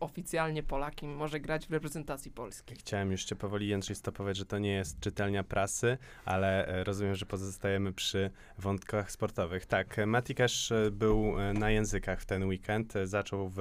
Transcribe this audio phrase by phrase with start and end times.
[0.00, 2.74] oficjalnie Polakiem może grać w reprezentacji Polski.
[2.74, 7.26] Chciałem jeszcze powoli Jędrzej stopować, że to nie jest czytelnia prasy, ale e, rozumiem, że
[7.26, 9.66] pozostajemy przy wątkach sportowych.
[9.66, 12.94] Tak, e, Matikasz e, był na językach w ten weekend.
[13.04, 13.58] Zaczął w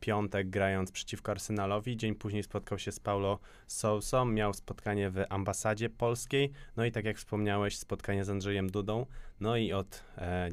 [0.00, 1.96] piątek grając przeciwko Arsenalowi.
[1.96, 4.24] Dzień później spotkał się z Paulo Sousą.
[4.24, 6.52] Miał spotkanie w ambasadzie polskiej.
[6.76, 9.06] No i tak jak wspomniałeś, spotkanie z Andrzejem Dudą.
[9.40, 10.04] No i od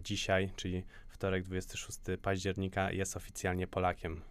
[0.01, 4.21] dzisiaj, czyli wtorek 26 października, jest oficjalnie Polakiem.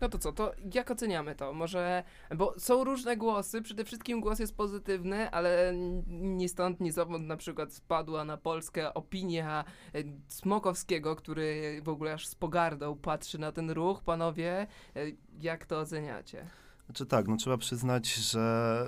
[0.00, 1.52] No to co, to jak oceniamy to?
[1.52, 2.04] Może,
[2.36, 5.72] bo są różne głosy, przede wszystkim głos jest pozytywny, ale
[6.06, 12.12] ni stąd, ni zowąd na przykład spadła na Polskę opinia e, Smokowskiego, który w ogóle
[12.12, 14.02] aż z pogardą patrzy na ten ruch.
[14.02, 15.00] Panowie, e,
[15.40, 16.46] jak to oceniacie?
[16.86, 18.86] Znaczy tak, no trzeba przyznać, że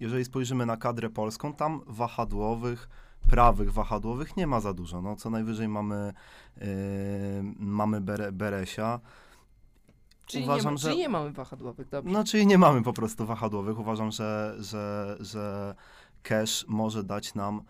[0.00, 2.88] jeżeli spojrzymy na kadrę polską, tam wahadłowych,
[3.28, 5.02] prawych wahadłowych nie ma za dużo.
[5.02, 6.12] No, co najwyżej mamy,
[6.56, 6.66] yy,
[7.58, 9.00] mamy Bere, Beresia.
[10.26, 12.12] Czyli, Uważam, nie, że- czyli nie mamy wahadłowych, dobrze.
[12.12, 13.78] No, czyli nie mamy po prostu wahadłowych.
[13.78, 15.74] Uważam, że, że, że
[16.22, 17.62] Cash może dać nam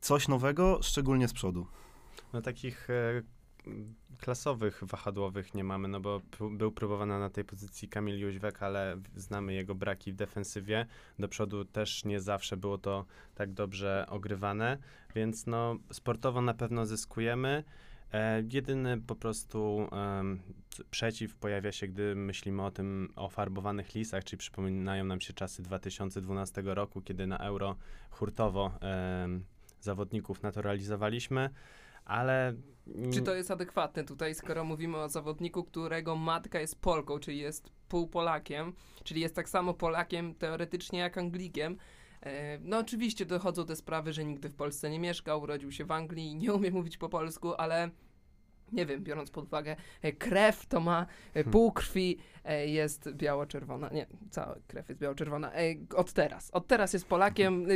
[0.00, 1.66] coś nowego, szczególnie z przodu.
[2.32, 3.22] No takich e,
[4.18, 8.96] klasowych wahadłowych nie mamy, no bo p- był próbowany na tej pozycji Kamil Jóźwek, ale
[9.16, 10.86] znamy jego braki w defensywie.
[11.18, 14.78] Do przodu też nie zawsze było to tak dobrze ogrywane,
[15.14, 17.64] więc no sportowo na pewno zyskujemy.
[18.12, 19.88] E, jedyny po prostu
[20.70, 25.32] c- przeciw pojawia się, gdy myślimy o tym, o farbowanych lisach, czyli przypominają nam się
[25.32, 27.76] czasy 2012 roku, kiedy na Euro
[28.10, 29.44] hurtowo em,
[29.80, 31.50] zawodników naturalizowaliśmy,
[32.04, 32.54] ale...
[33.12, 37.70] Czy to jest adekwatne tutaj, skoro mówimy o zawodniku, którego matka jest Polką, czyli jest
[37.88, 38.72] półpolakiem,
[39.04, 41.76] czyli jest tak samo Polakiem teoretycznie jak Anglikiem?
[42.22, 45.92] E, No oczywiście dochodzą te sprawy, że nigdy w Polsce nie mieszkał, urodził się w
[45.92, 47.90] Anglii i nie umie mówić po polsku, ale
[48.72, 52.18] nie wiem, biorąc pod uwagę e, krew, to ma e, pół krwi
[52.66, 53.88] jest biało-czerwona.
[53.88, 55.52] Nie, cała krew jest biało-czerwona.
[55.96, 56.50] Od teraz.
[56.50, 57.66] Od teraz jest Polakiem.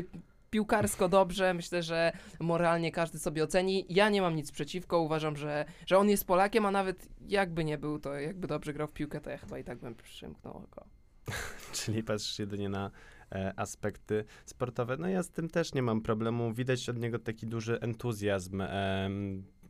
[0.52, 3.86] Piłkarsko dobrze, myślę, że moralnie każdy sobie oceni.
[3.88, 7.78] Ja nie mam nic przeciwko, uważam, że, że on jest Polakiem, a nawet jakby nie
[7.78, 10.86] był, to jakby dobrze grał w piłkę, to ja chyba i tak bym przymknął oko.
[11.72, 12.90] Czyli patrzysz jedynie na
[13.56, 14.96] aspekty sportowe.
[14.96, 16.52] No ja z tym też nie mam problemu.
[16.52, 18.62] Widać od niego taki duży entuzjazm.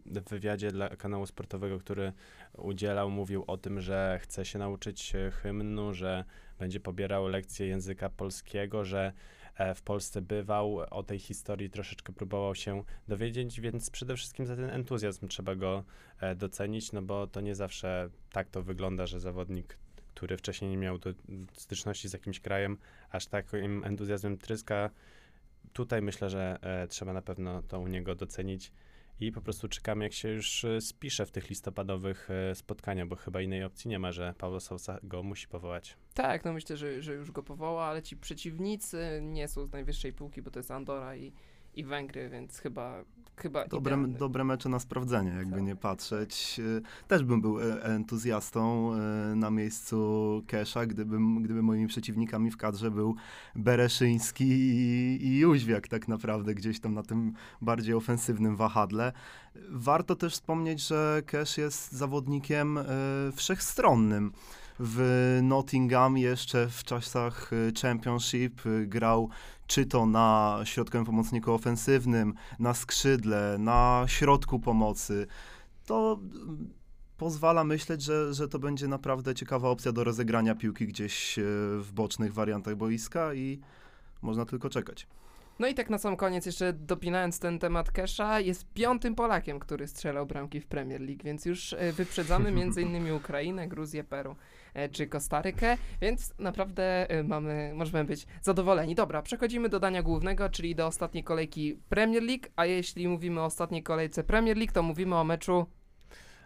[0.06, 2.12] w wywiadzie dla kanału sportowego, który
[2.58, 6.24] udzielał, mówił o tym, że chce się nauczyć e, hymnu, że
[6.58, 9.12] będzie pobierał lekcje języka polskiego, że
[9.56, 14.56] e, w Polsce bywał, o tej historii troszeczkę próbował się dowiedzieć, więc przede wszystkim za
[14.56, 15.84] ten entuzjazm trzeba go
[16.20, 19.78] e, docenić, no bo to nie zawsze tak to wygląda, że zawodnik
[20.14, 21.14] który wcześniej nie miał do
[21.52, 22.78] styczności z jakimś krajem,
[23.10, 24.90] aż takim entuzjazmem tryska.
[25.72, 28.72] Tutaj myślę, że e, trzeba na pewno to u niego docenić
[29.20, 33.16] i po prostu czekamy, jak się już e, spisze w tych listopadowych e, spotkaniach, bo
[33.16, 35.96] chyba innej opcji nie ma, że Paulo Sousa go musi powołać.
[36.14, 40.12] Tak, no myślę, że, że już go powoła, ale ci przeciwnicy nie są z najwyższej
[40.12, 41.32] półki, bo to jest Andora i,
[41.74, 43.04] i Węgry, więc chyba,
[43.36, 44.18] chyba Dobre, idealny.
[44.18, 45.62] dobre mecze na sprawdzenie, jakby Tak.
[45.62, 46.56] nie patrzeć.
[46.58, 48.92] Y, Też bym był e, entuzjastą
[49.32, 53.16] y, na miejscu Kesza, gdybym, gdyby moimi przeciwnikami w kadrze był
[53.54, 59.12] Bereszyński i, i Jóźwiak tak naprawdę, gdzieś tam na tym bardziej ofensywnym wahadle.
[59.68, 62.78] Warto też wspomnieć, że Cash jest zawodnikiem
[63.36, 64.32] wszechstronnym.
[64.80, 67.50] W Nottingham jeszcze w czasach
[67.82, 69.28] Championship grał
[69.72, 75.26] czy to na środkowym pomocniku ofensywnym, na skrzydle, na środku pomocy,
[75.86, 76.72] to mm,
[77.16, 81.42] pozwala myśleć, że, że to będzie naprawdę ciekawa opcja do rozegrania piłki gdzieś e,
[81.78, 83.60] w bocznych wariantach boiska i
[84.22, 85.06] można tylko czekać.
[85.58, 89.88] No i tak na sam koniec, jeszcze dopinając ten temat Kesha, jest piątym Polakiem, który
[89.88, 93.12] strzelał bramki w Premier League, więc już e, wyprzedzamy m.in.
[93.12, 94.36] Ukrainę, Gruzję, Peru
[94.74, 98.94] e, czy Kostarykę, więc naprawdę e, mamy, możemy być zadowoleni.
[98.94, 103.44] Dobra, przechodzimy do dania głównego, czyli do ostatniej kolejki Premier League, a jeśli mówimy o
[103.44, 105.66] ostatniej kolejce Premier League, to mówimy o meczu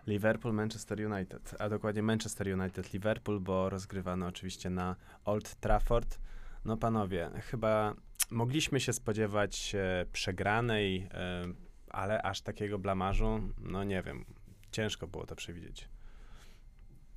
[0.06, 6.18] Liverpool, Manchester United, a dokładnie Manchester United, Liverpool, bo rozgrywano oczywiście na Old Trafford.
[6.64, 7.94] No panowie, chyba
[8.30, 11.44] mogliśmy się spodziewać e, przegranej, e,
[11.90, 14.24] ale aż takiego blamażu, no nie wiem,
[14.72, 15.88] ciężko było to przewidzieć.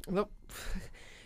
[0.08, 0.26] No,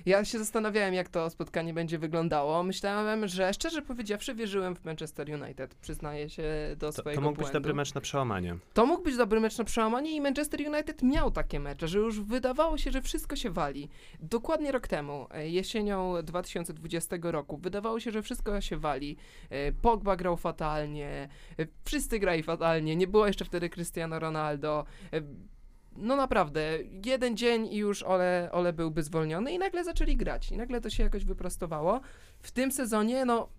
[0.05, 2.63] ja się zastanawiałem, jak to spotkanie będzie wyglądało.
[2.63, 5.75] Myślałem, że szczerze powiedziawszy, wierzyłem w Manchester United.
[5.75, 6.43] Przyznaję się
[6.77, 7.53] do To, swojego to mógł być błędu.
[7.59, 8.55] dobry mecz na przełamanie.
[8.73, 12.21] To mógł być dobry mecz na przełamanie i Manchester United miał takie mecze, że już
[12.21, 13.89] wydawało się, że wszystko się wali.
[14.19, 19.17] Dokładnie rok temu, e, jesienią 2020 roku, wydawało się, że wszystko się wali.
[19.49, 21.29] E, Pogba grał fatalnie,
[21.59, 24.85] e, wszyscy grali fatalnie, nie było jeszcze wtedy Cristiano Ronaldo.
[25.95, 30.51] E, no naprawdę, jeden dzień i już Ole, Ole byłby zwolniony i nagle zaczęli grać.
[30.51, 32.01] I nagle to się jakoś wyprostowało.
[32.39, 33.49] W tym sezonie, no,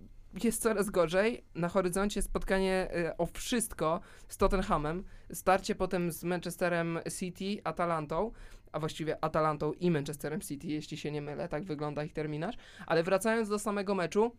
[0.45, 1.45] jest coraz gorzej.
[1.55, 5.05] Na horyzoncie spotkanie y, o wszystko z Tottenhamem.
[5.33, 8.33] Starcie potem z Manchesterem City, Atalantą,
[8.73, 12.57] a właściwie Atalantą i Manchesterem City, jeśli się nie mylę, tak wygląda ich terminarz.
[12.87, 14.37] Ale wracając do samego meczu,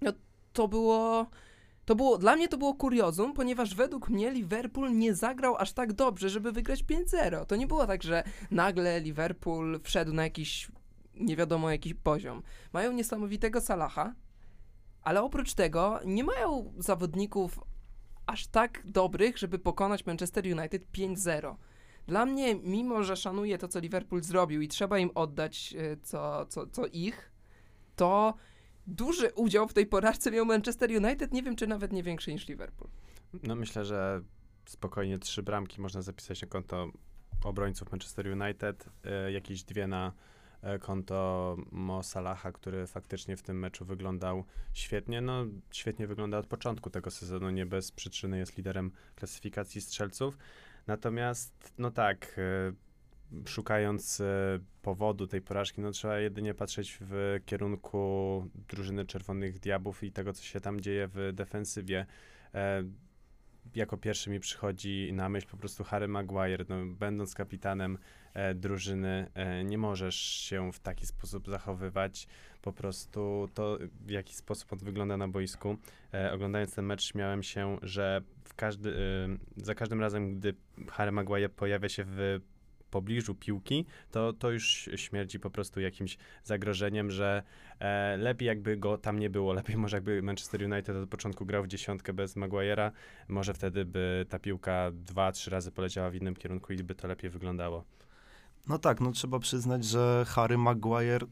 [0.00, 0.12] no,
[0.52, 1.26] to było...
[1.84, 5.92] To było, dla mnie to było kuriozum, ponieważ według mnie Liverpool nie zagrał aż tak
[5.92, 7.46] dobrze, żeby wygrać 5-0.
[7.46, 10.68] To nie było tak, że nagle Liverpool wszedł na jakiś
[11.14, 12.42] nie wiadomo jaki poziom.
[12.72, 14.14] Mają niesamowitego Salaha,
[15.02, 17.60] ale oprócz tego nie mają zawodników
[18.26, 21.54] aż tak dobrych, żeby pokonać Manchester United 5-0.
[22.06, 26.46] Dla mnie, mimo że szanuję to, co Liverpool zrobił i trzeba im oddać e, co,
[26.46, 27.32] co, co ich,
[27.96, 28.34] to
[28.86, 32.48] duży udział w tej porażce miał Manchester United, nie wiem czy nawet nie większy niż
[32.48, 32.90] Liverpool.
[33.42, 34.22] No myślę, że
[34.64, 36.88] spokojnie trzy bramki można zapisać na konto
[37.44, 38.88] obrońców Manchester United,
[39.28, 40.12] y, jakieś dwie na
[40.76, 45.20] y, konto Mo Salaha, który faktycznie w tym meczu wyglądał świetnie.
[45.20, 50.38] No, świetnie wygląda od początku tego sezonu, nie bez przyczyny jest liderem klasyfikacji strzelców.
[50.86, 52.74] Natomiast, no tak, y,
[53.46, 54.24] szukając y,
[54.82, 60.42] powodu tej porażki, no trzeba jedynie patrzeć w kierunku drużyny Czerwonych Diabłów i tego, co
[60.42, 62.06] się tam dzieje w defensywie.
[62.54, 62.84] E,
[63.74, 66.64] jako pierwszy mi przychodzi na myśl po prostu Harry Maguire.
[66.68, 67.98] No, będąc kapitanem
[68.34, 72.26] e, drużyny, e, nie możesz się w taki sposób zachowywać.
[72.62, 75.76] Po prostu to, w jaki sposób on wygląda na boisku.
[76.14, 78.22] E, oglądając ten mecz, śmiałem się, że
[78.56, 78.94] każdy, e,
[79.64, 80.54] za każdym razem, gdy
[80.90, 82.40] Harry Maguire pojawia się w
[82.92, 87.42] pobliżu piłki, to, to już śmierdzi po prostu jakimś zagrożeniem, że
[87.78, 91.62] e, lepiej jakby go tam nie było, lepiej może jakby Manchester United od początku grał
[91.62, 92.90] w dziesiątkę bez Maguire'a,
[93.28, 97.08] może wtedy by ta piłka dwa, trzy razy poleciała w innym kierunku i by to
[97.08, 97.84] lepiej wyglądało.
[98.68, 101.26] No tak, no trzeba przyznać, że Harry Maguire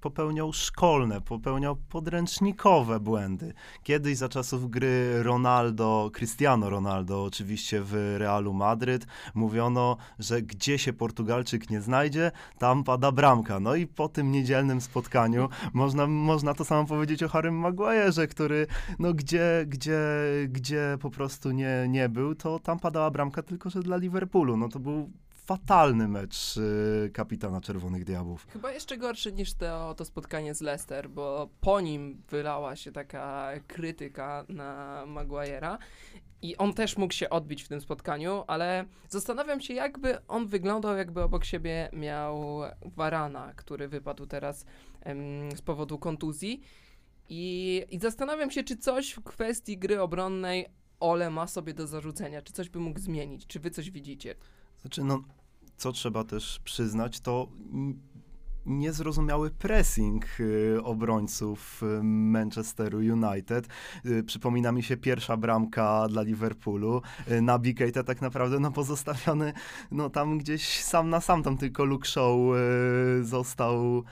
[0.00, 3.52] popełniał szkolne, popełniał podręcznikowe błędy.
[3.82, 10.92] Kiedyś za czasów gry Ronaldo, Cristiano Ronaldo, oczywiście w Realu Madryt, mówiono, że gdzie się
[10.92, 13.60] Portugalczyk nie znajdzie, tam pada bramka.
[13.60, 18.66] No i po tym niedzielnym spotkaniu można, można to samo powiedzieć o Harrym Maguire'ze, który
[18.98, 20.00] no gdzie, gdzie,
[20.48, 24.56] gdzie po prostu nie, nie był, to tam padała bramka tylko, że dla Liverpoolu.
[24.56, 25.10] No to był
[25.50, 28.46] fatalny mecz y, kapitana Czerwonych Diabłów.
[28.52, 33.52] Chyba jeszcze gorszy niż to, to spotkanie z Leicester, bo po nim wylała się taka
[33.66, 35.78] krytyka na Maguire'a
[36.42, 40.96] i on też mógł się odbić w tym spotkaniu, ale zastanawiam się, jakby on wyglądał,
[40.96, 42.60] jakby obok siebie miał
[42.96, 44.64] Varana, który wypadł teraz
[45.00, 46.60] em, z powodu kontuzji.
[47.28, 50.66] I, I zastanawiam się, czy coś w kwestii gry obronnej
[51.00, 54.34] Ole ma sobie do zarzucenia, czy coś by mógł zmienić, czy wy coś widzicie?
[54.80, 55.22] Znaczy, no,
[55.80, 57.48] co trzeba też przyznać, to
[58.66, 63.68] niezrozumiały pressing y, obrońców y, Manchesteru United.
[64.06, 67.02] Y, przypomina mi się pierwsza bramka dla Liverpoolu.
[67.42, 69.52] Nabi Keita tak naprawdę no, pozostawiony
[69.90, 72.36] no, tam gdzieś sam na sam, tam tylko Luke Shaw
[73.20, 74.04] y, został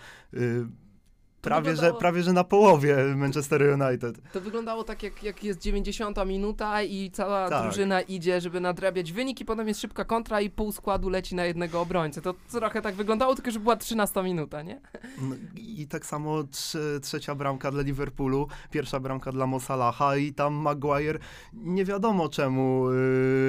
[1.43, 4.19] prawie, że, wyglądało- prawie że na połowie Manchester United.
[4.33, 7.63] To wyglądało tak, jak, jak jest 90 minuta i cała Tak.
[7.63, 11.45] drużyna idzie, żeby nadrabiać wynik i potem jest szybka kontra i pół składu leci na
[11.45, 12.21] jednego obrońcę.
[12.23, 14.81] To trochę tak wyglądało, tylko że była 13 minuta, nie?
[15.23, 20.33] No, I tak samo trze- trzecia bramka dla Liverpoolu, pierwsza bramka dla Mo Salaha i
[20.33, 21.19] tam Maguire
[21.53, 22.91] nie wiadomo czemu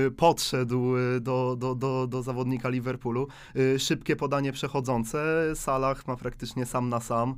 [0.07, 3.27] y, podszedł y, do, do, do, do zawodnika Liverpoolu.
[3.55, 5.19] Y, szybkie podanie przechodzące,
[5.55, 7.35] Salah ma praktycznie sam na sam.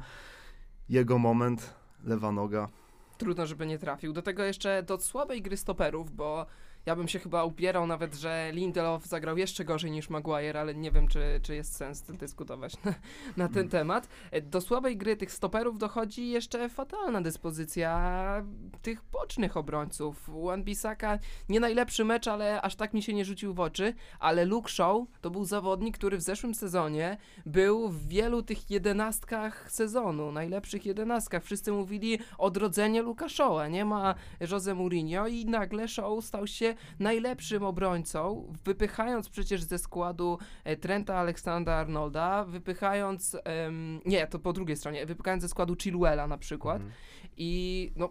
[0.92, 2.70] Jego moment, lewa noga.
[3.18, 4.14] Trudno, żeby nie trafił.
[4.14, 6.46] Do tego jeszcze do słabej gry stoperów, bo
[6.86, 10.92] ja bym się chyba upierał nawet, że Lindelof zagrał jeszcze gorzej niż Maguire, ale nie
[10.92, 12.94] wiem, czy, czy jest sens dyskutować na,
[13.38, 13.70] na ten Mm.
[13.70, 14.08] temat.
[14.42, 18.46] Do słabej gry tych stoperów dochodzi jeszcze fatalna dyspozycja
[18.82, 20.30] tych bocznych obrońców.
[20.30, 21.20] Wan-Bissaka
[21.50, 24.98] nie najlepszy mecz, ale aż tak mi się nie rzucił w oczy, ale Luke Shaw
[25.22, 31.44] to był zawodnik, który w zeszłym sezonie był w wielu tych jedenastkach sezonu, najlepszych jedenastkach.
[31.44, 34.16] Wszyscy mówili odrodzenie Luka Shaw'a, nie ma
[34.52, 41.16] Jose Mourinho i nagle Shaw stał się najlepszym obrońcą, wypychając przecież ze składu e, Trenta
[41.16, 46.94] Alexander-Arnolda, wypychając, em, nie, to po drugiej stronie, wypychając ze składu Chilwella na przykład Mhm.
[47.38, 48.10] i no,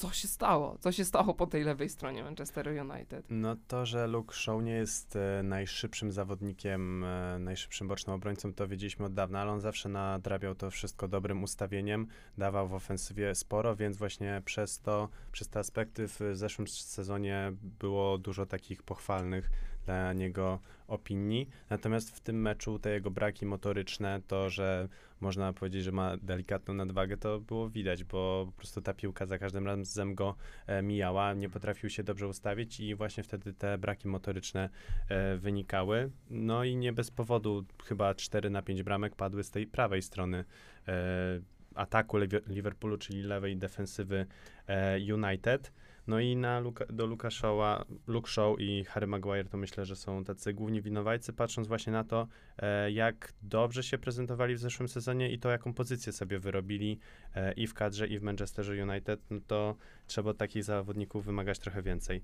[0.00, 0.78] co się stało?
[0.80, 3.26] Co się stało po tej lewej stronie Manchester United?
[3.30, 8.68] No to, że Luke Shaw nie jest e, najszybszym zawodnikiem, e, najszybszym bocznym obrońcą, to
[8.68, 12.06] wiedzieliśmy od dawna, ale on zawsze nadrabiał to wszystko dobrym ustawieniem,
[12.38, 18.18] dawał w ofensywie sporo, więc właśnie przez to, przez te aspekty w zeszłym sezonie było
[18.18, 19.50] dużo takich pochwalnych
[19.86, 20.58] dla niego
[20.88, 21.48] opinii.
[21.70, 24.88] Natomiast w tym meczu te jego braki motoryczne, to, że
[25.20, 29.38] można powiedzieć, że ma delikatną nadwagę, to było widać, bo po prostu ta piłka za
[29.38, 30.34] każdym razem go
[30.66, 34.70] e, mijała, nie potrafił się dobrze ustawić i właśnie wtedy te braki motoryczne
[35.08, 36.10] e, wynikały.
[36.30, 40.44] No i nie bez powodu chyba 4 na 5 bramek padły z tej prawej strony
[40.88, 41.40] e,
[41.74, 44.26] ataku Liv- Liverpoolu, czyli lewej defensywy
[44.66, 45.72] e, United.
[46.06, 49.96] No i na Luka, do Luka Shaw'a, Luke Shaw i Harry Maguire to myślę, że
[49.96, 52.28] są tacy główni winowajcy, patrząc właśnie na to,
[52.58, 56.98] e, jak dobrze się prezentowali w zeszłym sezonie i to, jaką pozycję sobie wyrobili
[57.34, 59.76] e, i w kadrze, i w Manchesterze United, no to
[60.06, 62.22] trzeba od takich zawodników wymagać trochę więcej.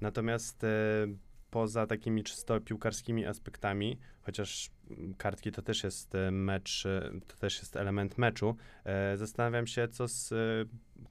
[0.00, 0.68] Natomiast e,
[1.50, 7.36] poza takimi czysto piłkarskimi aspektami, chociaż mm, kartki to też jest e, mecz, e, to
[7.36, 10.36] też jest element meczu, e, zastanawiam się, co z e,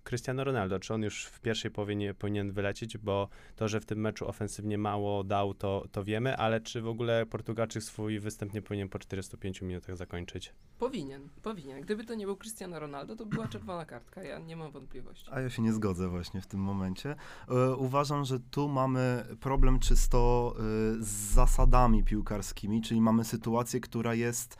[0.03, 3.85] Cristiano Ronaldo, czy on już w pierwszej połowie nie powinien wylecieć, bo to, że w
[3.85, 8.53] tym meczu ofensywnie mało dał, to, to wiemy, ale czy w ogóle Portugalczyk swój występ
[8.53, 10.53] nie powinien po 45 minutach zakończyć?
[10.79, 11.81] Powinien, powinien.
[11.81, 15.29] Gdyby to nie był Cristiano Ronaldo, to była czerwona kartka, ja nie mam wątpliwości.
[15.31, 17.15] A ja się nie zgodzę właśnie w tym momencie.
[17.49, 20.61] E, uważam, że tu mamy problem czysto e,
[20.99, 24.57] z zasadami piłkarskimi, czyli mamy sytuację, która jest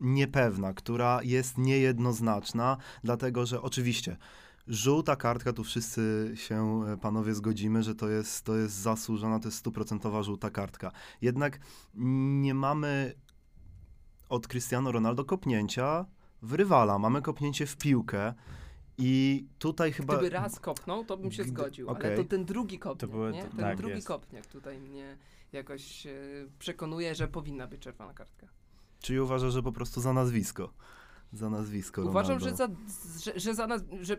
[0.00, 4.16] niepewna, która jest niejednoznaczna, dlatego że oczywiście
[4.66, 9.48] żółta kartka, tu wszyscy się e, panowie zgodzimy, że to jest, to jest zasłużona, to
[9.48, 10.92] jest stuprocentowa żółta kartka.
[11.20, 11.58] Jednak
[12.40, 13.14] nie mamy
[14.28, 16.06] od Cristiano Ronaldo kopnięcia
[16.42, 18.34] w rywala, mamy kopnięcie w piłkę
[18.98, 20.14] i tutaj chyba...
[20.16, 22.06] Gdyby raz kopnął, to bym się Gdy- zgodził, okej.
[22.06, 23.42] ale to ten drugi kopniak, były- nie?
[23.42, 24.06] to- Ten tak, drugi jest.
[24.08, 25.16] kopniak tutaj mnie
[25.52, 26.12] jakoś e,
[26.58, 28.46] przekonuje, że powinna być czerwona kartka.
[29.00, 30.72] Czyli uważa, że po prostu za nazwisko.
[31.32, 32.50] Za nazwisko Uważam, Ronaldo.
[32.50, 34.16] że za, że, że, za nas, że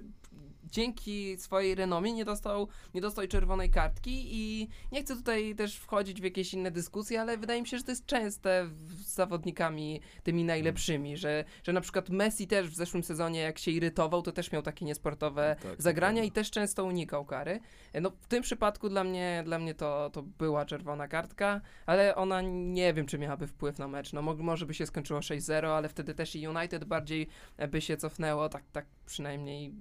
[0.71, 6.21] dzięki swojej renomie nie dostał, nie dostał czerwonej kartki i nie chcę tutaj też wchodzić
[6.21, 10.43] w jakieś inne dyskusje, ale wydaje mi się, że to jest częste z zawodnikami tymi
[10.43, 14.51] najlepszymi, że, że na przykład Messi też w zeszłym sezonie jak się irytował, to też
[14.51, 16.27] miał takie niesportowe Tak, to zagrania prawda.
[16.27, 17.59] i też często unikał kary.
[18.01, 22.41] No w tym przypadku dla mnie, dla mnie to, to była czerwona kartka, ale ona
[22.51, 24.13] nie wiem, czy miałaby wpływ na mecz.
[24.13, 27.27] No mo- może by się skończyło 6-0, ale wtedy też i United bardziej
[27.69, 29.73] by się cofnęło, tak, tak przynajmniej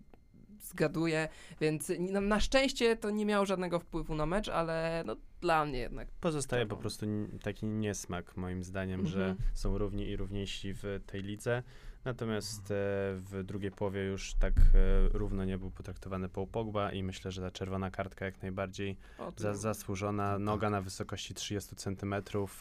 [0.63, 1.29] zgaduję,
[1.61, 5.79] więc na, na szczęście to nie miało żadnego wpływu na mecz, ale no dla mnie
[5.79, 6.09] jednak.
[6.21, 7.07] Pozostaje po prostu
[7.43, 9.13] taki niesmak, moim zdaniem, Mhm.
[9.19, 11.63] że są równi i równiejsi w tej lidze.
[12.05, 12.75] Natomiast e,
[13.15, 17.43] w drugiej połowie już tak e, równo nie był potraktowany Paul Pogba i myślę, że
[17.43, 18.97] ta czerwona kartka jak najbardziej
[19.37, 20.33] za, zasłużona.
[20.33, 20.41] tak.
[20.41, 22.15] Noga na wysokości 30 cm,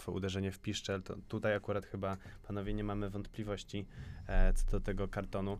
[0.08, 1.03] uderzenie w piszczel.
[1.03, 2.17] To tutaj akurat chyba,
[2.48, 3.86] panowie, nie mamy wątpliwości
[4.27, 5.60] e, co do tego kartonu.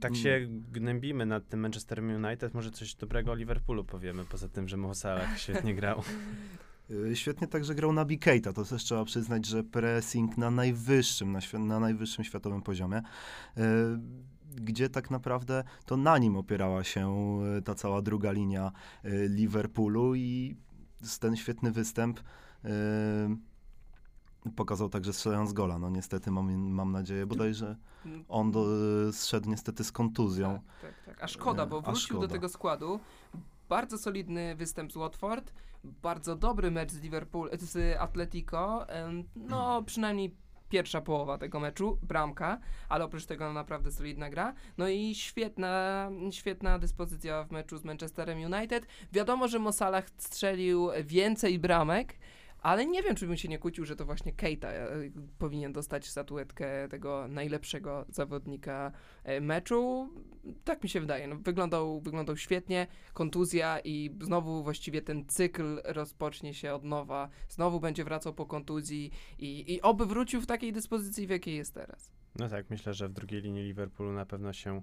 [0.00, 0.22] E, tak Mm.
[0.22, 4.76] się gnębimy nad tym Manchesterem United, może coś dobrego o Liverpoolu powiemy, poza tym, że
[4.76, 6.02] Mo Salah świetnie grał.
[6.90, 8.52] Y, Świetnie także grał na Keita.
[8.52, 12.98] To też trzeba przyznać, że pressing na najwyższym, na, świ- na najwyższym światowym poziomie,
[13.58, 13.62] y,
[14.56, 18.72] gdzie tak naprawdę to na nim opierała się y, ta cała druga linia
[19.28, 20.56] Liverpoolu i
[21.02, 22.20] z ten świetny występ
[24.56, 25.78] pokazał także strzelając gola.
[25.78, 27.76] No niestety mam, mam nadzieję bodajże
[28.28, 28.66] on do,
[29.12, 30.60] zszedł niestety z kontuzją.
[30.82, 31.24] Tak, tak, tak.
[31.24, 32.32] A szkoda, E, bo a wrócił do szkoda.
[32.32, 33.00] tego składu.
[33.68, 35.52] Bardzo solidny występ z Watford,
[35.84, 38.88] bardzo dobry mecz z Liverpool, z Atletico.
[38.88, 40.36] em, No, przynajmniej
[40.68, 44.54] pierwsza połowa tego meczu, bramka, ale oprócz tego naprawdę solidna gra.
[44.78, 48.86] No i świetna, świetna dyspozycja w meczu z Manchesterem United.
[49.12, 52.18] Wiadomo, że Mo Salah strzelił więcej bramek,
[52.62, 54.88] ale nie wiem, czy bym się nie kłócił, że to właśnie Keita e,
[55.38, 58.92] powinien dostać statuetkę tego najlepszego zawodnika
[59.24, 60.10] e, meczu.
[60.64, 61.28] Tak mi się wydaje.
[61.28, 67.28] No, wyglądał, wyglądał świetnie, kontuzja i znowu właściwie ten cykl rozpocznie się od nowa.
[67.48, 71.74] Znowu będzie wracał po kontuzji i, i oby wrócił w takiej dyspozycji, w jakiej jest
[71.74, 72.12] teraz.
[72.38, 74.82] No tak, myślę, że w drugiej linii Liverpoolu na pewno się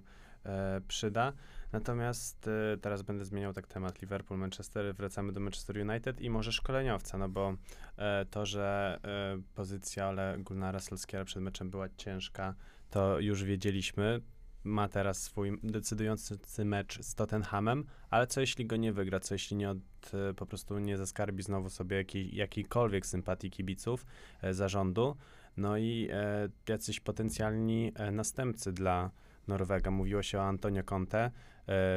[0.88, 1.32] przyda.
[1.72, 6.52] Natomiast e, teraz będę zmieniał tak temat Liverpool, Manchester, wracamy do Manchester United i może
[6.52, 7.54] szkoleniowca, no bo
[7.96, 12.54] e, to, że e, pozycja Ole Gunnara Solskjaera przed meczem była ciężka,
[12.90, 14.20] to już wiedzieliśmy.
[14.64, 19.56] Ma teraz swój decydujący mecz z Tottenhamem, ale co jeśli go nie wygra, co jeśli
[19.56, 19.78] nie od,
[20.14, 24.06] e, po prostu nie zaskarbi znowu sobie jakiej, jakiejkolwiek sympatii kibiców,
[24.42, 25.16] e, zarządu,
[25.56, 29.10] no i e, jacyś potencjalni e, następcy dla
[29.48, 29.90] Norwega.
[29.90, 31.18] Mówiło się o Antonio Conte.
[31.24, 31.30] E,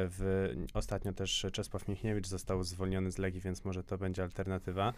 [0.08, 4.92] w, ostatnio też Czesław Michniewicz został zwolniony z Legii, więc może to będzie alternatywa.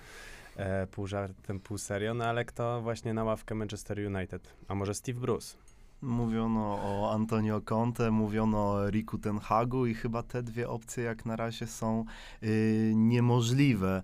[0.57, 2.15] E, pół żartem, pół serio.
[2.15, 4.55] No ale kto właśnie na ławkę Manchester United?
[4.69, 5.57] A może Steve Bruce?
[6.03, 11.27] Mówiono o Antonio Conte, mówiono o Riku Ten Hagu i chyba te dwie opcje jak
[11.27, 12.05] na razie są
[12.43, 14.03] y, niemożliwe.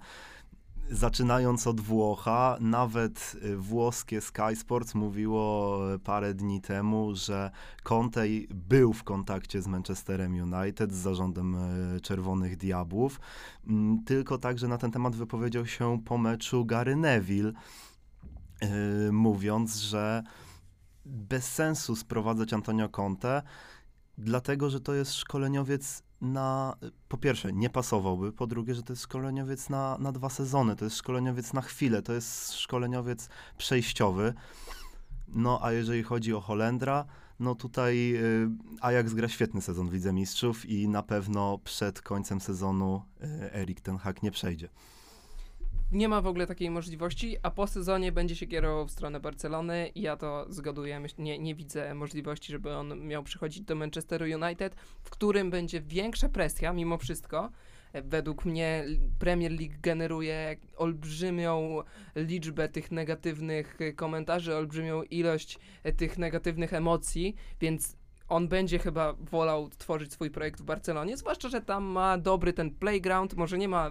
[0.91, 7.51] Zaczynając od Włocha, nawet y, włoskie Sky Sports mówiło y, parę dni temu, że
[7.83, 11.55] Conte był w kontakcie z Manchesterem United, z zarządem
[11.97, 13.21] y, Czerwonych Diabłów,
[13.67, 17.53] mm, tylko także na ten temat wypowiedział się po meczu Gary Neville,
[19.13, 20.23] mówiąc, że
[21.07, 23.43] bez sensu sprowadzać Antonio Conte,
[24.19, 26.77] dlatego że to jest szkoleniowiec na,
[27.09, 30.85] po pierwsze, nie pasowałby, po drugie, że to jest szkoleniowiec na, na dwa sezony, to
[30.85, 34.35] jest szkoleniowiec na chwilę, to jest szkoleniowiec przejściowy.
[35.29, 37.05] No, a jeżeli chodzi o Holendra,
[37.41, 38.49] no tutaj y,
[38.81, 40.13] Ajax gra świetny sezon Widzę
[40.65, 44.69] i na pewno przed końcem sezonu y, Erik ten Hag nie przejdzie
[45.93, 49.91] nie ma w ogóle takiej możliwości, a po sezonie będzie się kierował w stronę Barcelony
[49.95, 51.03] i ja to zgaduję.
[51.19, 56.29] Nie, nie widzę możliwości, żeby on miał przychodzić do Manchesteru United, w którym będzie większa
[56.29, 57.51] presja mimo wszystko.
[58.05, 58.85] Według mnie
[59.19, 61.83] Premier League generuje olbrzymią
[62.17, 65.59] liczbę tych negatywnych komentarzy, olbrzymią ilość
[65.97, 67.97] tych negatywnych emocji, więc
[68.29, 72.71] on będzie chyba wolał tworzyć swój projekt w Barcelonie, zwłaszcza, że tam ma dobry ten
[72.71, 73.91] playground, może nie ma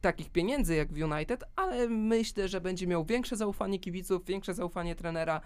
[0.00, 4.94] takich pieniędzy jak w United, ale myślę, że będzie miał większe zaufanie kibiców, większe zaufanie
[4.94, 5.40] trenera.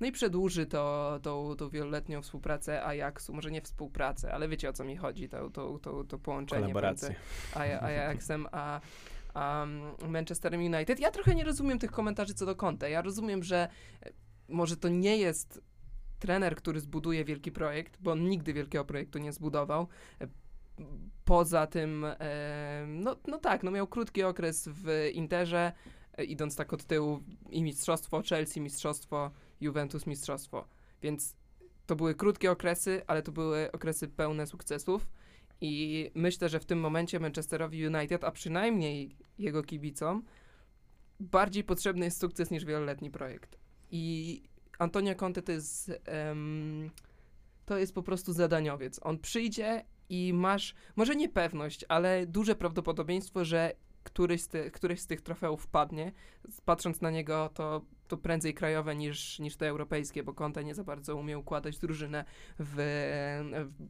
[0.00, 4.72] No i przedłuży to, tą, tą wieloletnią współpracę Ajaxu, może nie współpracę, ale wiecie o
[4.72, 7.14] co mi chodzi, to, to, to, to połączenie między
[7.54, 8.80] Ajaxem a,
[9.34, 9.66] a
[10.08, 11.00] Manchesterem United.
[11.00, 12.90] Ja trochę nie rozumiem tych komentarzy co do Conte.
[12.90, 13.68] Ja rozumiem, że
[14.02, 14.12] e,
[14.48, 15.62] może to nie jest
[16.18, 19.88] trener, który zbuduje wielki projekt, bo on nigdy wielkiego projektu nie zbudował
[21.24, 25.72] poza tym, e, no, no tak, no miał krótki okres w Interze,
[26.18, 27.20] e, idąc tak od tyłu
[27.50, 29.30] i mistrzostwo Chelsea, mistrzostwo
[29.60, 30.68] Juventus, mistrzostwo.
[31.02, 31.36] Więc
[31.86, 35.06] to były krótkie okresy, ale to były okresy pełne sukcesów.
[35.60, 40.22] I myślę, że w tym momencie Manchesterowi United, a przynajmniej jego kibicom,
[41.20, 43.58] bardziej potrzebny jest sukces niż wieloletni projekt.
[43.90, 44.42] I
[44.78, 45.92] Antonio Conte to jest,
[46.28, 46.90] um,
[47.66, 49.00] to jest po prostu zadaniowiec.
[49.02, 55.00] On przyjdzie i masz, może nie pewność, ale duże prawdopodobieństwo, że któryś z, ty, któryś
[55.00, 56.12] z tych trofeów padnie.
[56.64, 60.84] Patrząc na niego, to, to prędzej krajowe niż, niż te europejskie, bo Conte nie za
[60.84, 62.24] bardzo umie układać drużynę
[62.58, 62.76] w,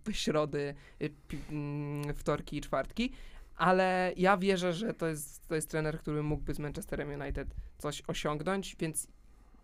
[0.05, 1.11] w środy, y,
[1.51, 3.13] mm, wtorki i czwartki.
[3.57, 8.03] Ale ja wierzę, że to jest, to jest trener, który mógłby z Manchesterem United coś
[8.07, 9.09] osiągnąć, więc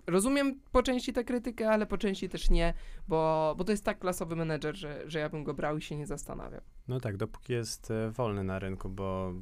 [0.07, 2.75] rozumiem po części tę krytykę, ale po części też nie,
[3.09, 5.97] bo, bo to jest tak klasowy menedżer, że, że ja bym go brał i się
[5.97, 6.61] nie zastanawiał.
[6.89, 9.33] No tak, dopóki jest e, wolny na rynku, bo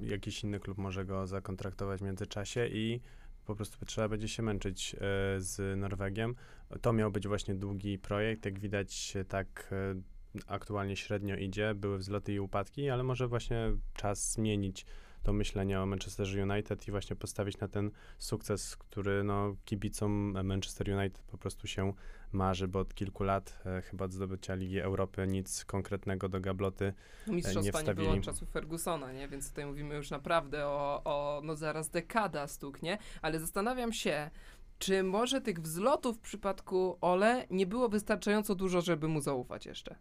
[0.00, 3.00] jakiś inny klub może go zakontraktować w międzyczasie i
[3.44, 4.98] po prostu trzeba będzie się męczyć e,
[5.38, 6.34] z Norwegiem.
[6.80, 10.00] To miał być właśnie długi projekt, jak widać tak e,
[10.46, 14.86] aktualnie średnio idzie, były wzloty i upadki, ale może właśnie czas zmienić
[15.22, 20.90] to myślenie o Manchester United i właśnie postawić na ten sukces, który no, kibicom Manchester
[20.98, 21.92] United po prostu się
[22.32, 26.92] marzy, bo od kilku lat e, chyba od zdobycia Ligi Europy nic konkretnego do gabloty
[27.26, 29.28] no, Mistrzostwa nie, nie było od czasów Fergusona, nie?
[29.28, 32.98] Więc tutaj mówimy już naprawdę o, o no zaraz dekada stuk, nie?
[33.22, 34.30] Ale zastanawiam się,
[34.78, 39.96] czy może tych wzlotów w przypadku Ole nie było wystarczająco dużo, żeby mu zaufać jeszcze?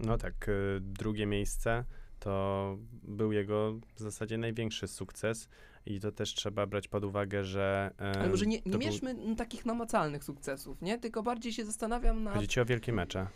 [0.00, 1.84] No tak, y, drugie miejsce
[2.24, 5.48] to był jego w zasadzie największy sukces
[5.86, 7.90] i to też trzeba brać pod uwagę, że...
[7.98, 9.34] Ale może nie, nie mierzmy był...
[9.36, 10.98] takich namacalnych sukcesów, nie?
[10.98, 12.34] Tylko bardziej się zastanawiam na...
[12.34, 13.26] Chodzi ci o wielkie mecze.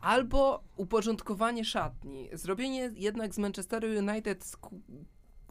[0.00, 2.28] Albo uporządkowanie szatni.
[2.32, 4.56] Zrobienie jednak z Manchesteru United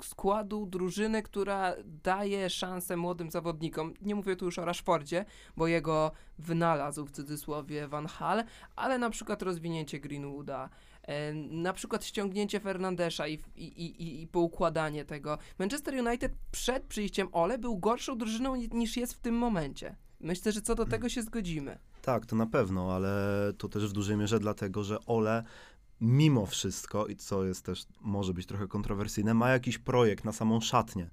[0.02, 3.94] składu drużyny, która daje szansę młodym zawodnikom.
[4.02, 5.26] Nie mówię tu już o Rashfordzie,
[5.58, 8.44] bo jego wynalazł w cudzysłowie Van Hal,
[8.76, 10.70] ale na przykład rozwinięcie Greenwooda,
[11.08, 15.38] E, na przykład ściągnięcie Fernandesza i, i, i, i poukładanie tego.
[15.60, 19.96] Manchester United przed przyjściem Ole był gorszą drużyną niż jest w tym momencie.
[20.20, 21.80] Myślę, że co do tego się zgodzimy.
[22.02, 23.14] Tak, to na pewno, ale
[23.58, 25.44] to też w dużej mierze dlatego, że Ole
[26.02, 30.62] mimo wszystko, i co jest też, może być trochę kontrowersyjne, ma jakiś projekt na samą
[30.62, 31.10] szatnię.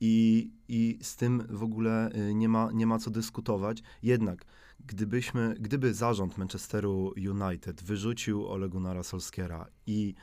[0.00, 3.82] I, i z tym w ogóle y, nie ma, nie ma co dyskutować.
[4.02, 4.44] Jednak
[4.86, 10.14] gdybyśmy, gdyby zarząd Manchesteru United wyrzucił Ole Gunnara Solskiera i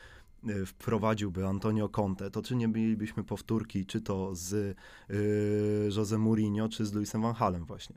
[0.50, 6.70] y, wprowadziłby Antonio Conte, to czy nie mielibyśmy powtórki, czy to z y, Jose Mourinho,
[6.70, 7.96] czy z Luisem Van Halem właśnie?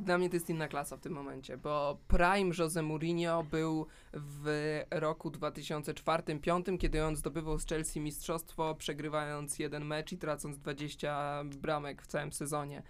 [0.00, 4.80] Dla mnie to jest inna klasa w tym momencie, bo prime Jose Mourinho był w
[4.90, 12.02] roku 2004-2005, kiedy on zdobywał z Chelsea mistrzostwo, przegrywając jeden mecz i tracąc 20 bramek
[12.02, 12.82] w całym sezonie.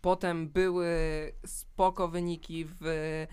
[0.00, 0.88] Potem były
[1.46, 3.26] spoko wyniki w.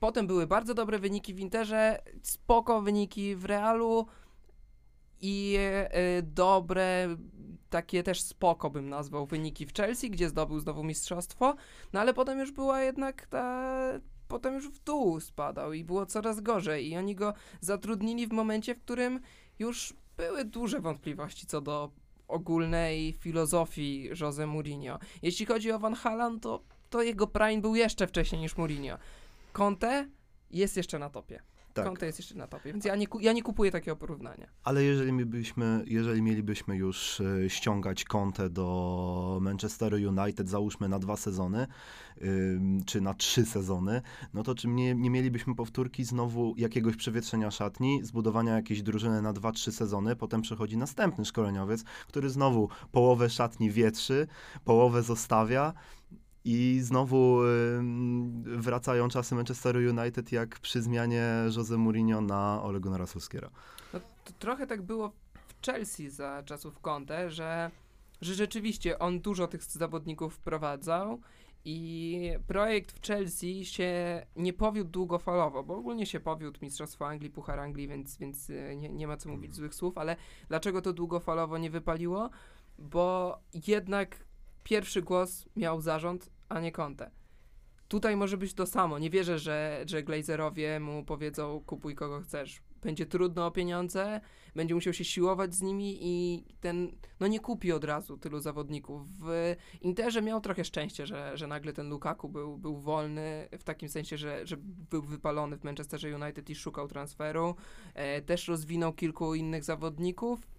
[0.00, 4.06] Potem były bardzo dobre wyniki w Interze, spoko wyniki w Realu
[5.20, 7.16] i e, dobre,
[7.76, 11.54] takie też spoko bym nazwał wyniki w Chelsea, gdzie zdobył znowu mistrzostwo,
[11.92, 13.72] no ale potem już była jednak ta,
[14.28, 18.74] potem już w dół spadał i było coraz gorzej i oni go zatrudnili w momencie,
[18.74, 19.20] w którym
[19.58, 21.90] już były duże wątpliwości co do
[22.28, 24.98] ogólnej filozofii Jose Mourinho.
[25.22, 28.98] Jeśli chodzi o Van Halen, to, to jego prime był jeszcze wcześniej niż Mourinho.
[29.52, 30.08] Conte
[30.50, 31.42] jest jeszcze na topie.
[31.76, 31.84] Tak.
[31.84, 34.46] Conte jest jeszcze na topie, więc ja nie, ja nie kupuję takiego porównania.
[34.64, 41.16] Ale jeżeli mielibyśmy, jeżeli mielibyśmy już e, ściągać kontę do Manchesteru United, załóżmy na dwa
[41.16, 41.66] sezony,
[42.86, 44.02] czy na trzy sezony,
[44.34, 49.32] no to czy nie, nie mielibyśmy powtórki znowu jakiegoś przewietrzenia szatni, zbudowania jakiejś drużyny na
[49.32, 54.26] dwa, trzy sezony, potem przychodzi następny szkoleniowiec, który znowu połowę szatni wietrzy,
[54.64, 55.72] połowę zostawia,
[56.48, 57.40] i znowu
[58.44, 61.24] wracają czasy Manchesteru United jak przy zmianie
[61.56, 63.50] Jose Mourinho na Ole Gunnara Solskjaera.
[63.92, 64.00] No,
[64.38, 65.12] trochę tak było
[65.48, 67.70] w Chelsea za czasów Conte, że,
[68.20, 71.20] że rzeczywiście on dużo tych zawodników wprowadzał
[71.64, 77.60] i projekt w Chelsea się nie powiódł długofalowo, bo ogólnie się powiódł Mistrzostwo Anglii, Puchar
[77.60, 80.16] Anglii, więc, więc y, nie, nie ma co mówić złych słów, ale
[80.48, 82.30] dlaczego to długofalowo nie wypaliło?
[82.78, 84.24] Bo jednak
[84.64, 87.10] pierwszy głos miał zarząd, a nie Conte.
[87.88, 88.98] Tutaj może być to samo.
[88.98, 92.62] Nie wierzę, że, że Glazerowie mu powiedzą kupuj kogo chcesz.
[92.82, 94.20] Będzie trudno o pieniądze,
[94.54, 99.02] będzie musiał się siłować z nimi i ten, no nie kupi od razu tylu zawodników.
[99.20, 103.88] W Interze miał trochę szczęście, że, że nagle ten Lukaku był, był wolny, w takim
[103.88, 104.56] sensie, że, że
[104.90, 107.54] był wypalony w Manchesterze United i szukał transferu.
[107.94, 110.55] E, też rozwinął kilku innych zawodników.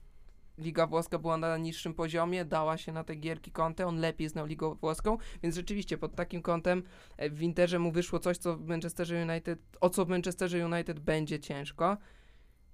[0.57, 4.45] Liga włoska była na niższym poziomie, dała się na te gierki Conte, on lepiej znał
[4.45, 6.83] Ligę włoską, więc rzeczywiście pod takim kątem
[7.17, 10.99] e, w Interze mu wyszło coś, co w Manchesterze United, o co w Manchesterze United
[10.99, 11.97] będzie ciężko.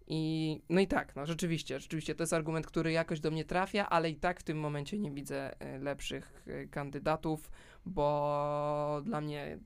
[0.08, 3.90] I no i tak, no rzeczywiście, rzeczywiście to jest argument, który jakoś do mnie trafia,
[3.90, 7.52] ale i tak w tym momencie nie widzę e, lepszych e, kandydatów,
[7.86, 9.60] bo dla mnie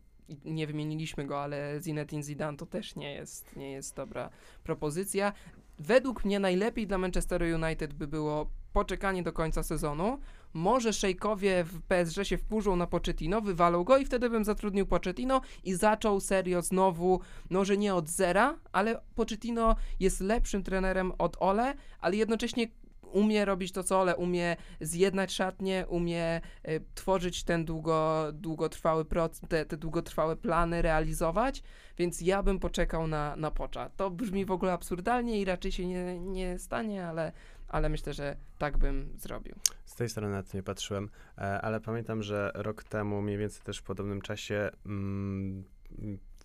[0.45, 4.30] nie wymieniliśmy go, ale Zinedine Zidane to też nie jest, nie jest dobra
[4.63, 5.34] propozycja.
[5.79, 10.19] Według mnie najlepiej dla Manchesteru United by było poczekanie do końca sezonu.
[10.53, 15.41] Może szejkowie w PSG się wkurzą na Pochettino, wywalą go i wtedy bym zatrudnił Pochettino
[15.63, 21.73] i zaczął serio znowu, może nie od zera, ale Pochettino jest lepszym trenerem od Ole,
[21.99, 22.67] ale jednocześnie
[23.12, 29.41] umie robić to, co Ole, umie zjednać szatnie, umie y, tworzyć ten długo, długotrwały proces,
[29.50, 31.63] te, te długotrwałe plany realizować,
[31.98, 33.89] więc ja bym poczekał na, na Pocza.
[33.89, 37.32] To brzmi w ogóle absurdalnie i raczej się nie, nie stanie, ale,
[37.67, 39.56] ale myślę, że tak bym zrobił.
[39.86, 43.62] Z tej strony na to nie patrzyłem, e, ale pamiętam, że rok temu, mniej więcej
[43.62, 45.63] też w podobnym czasie, mm,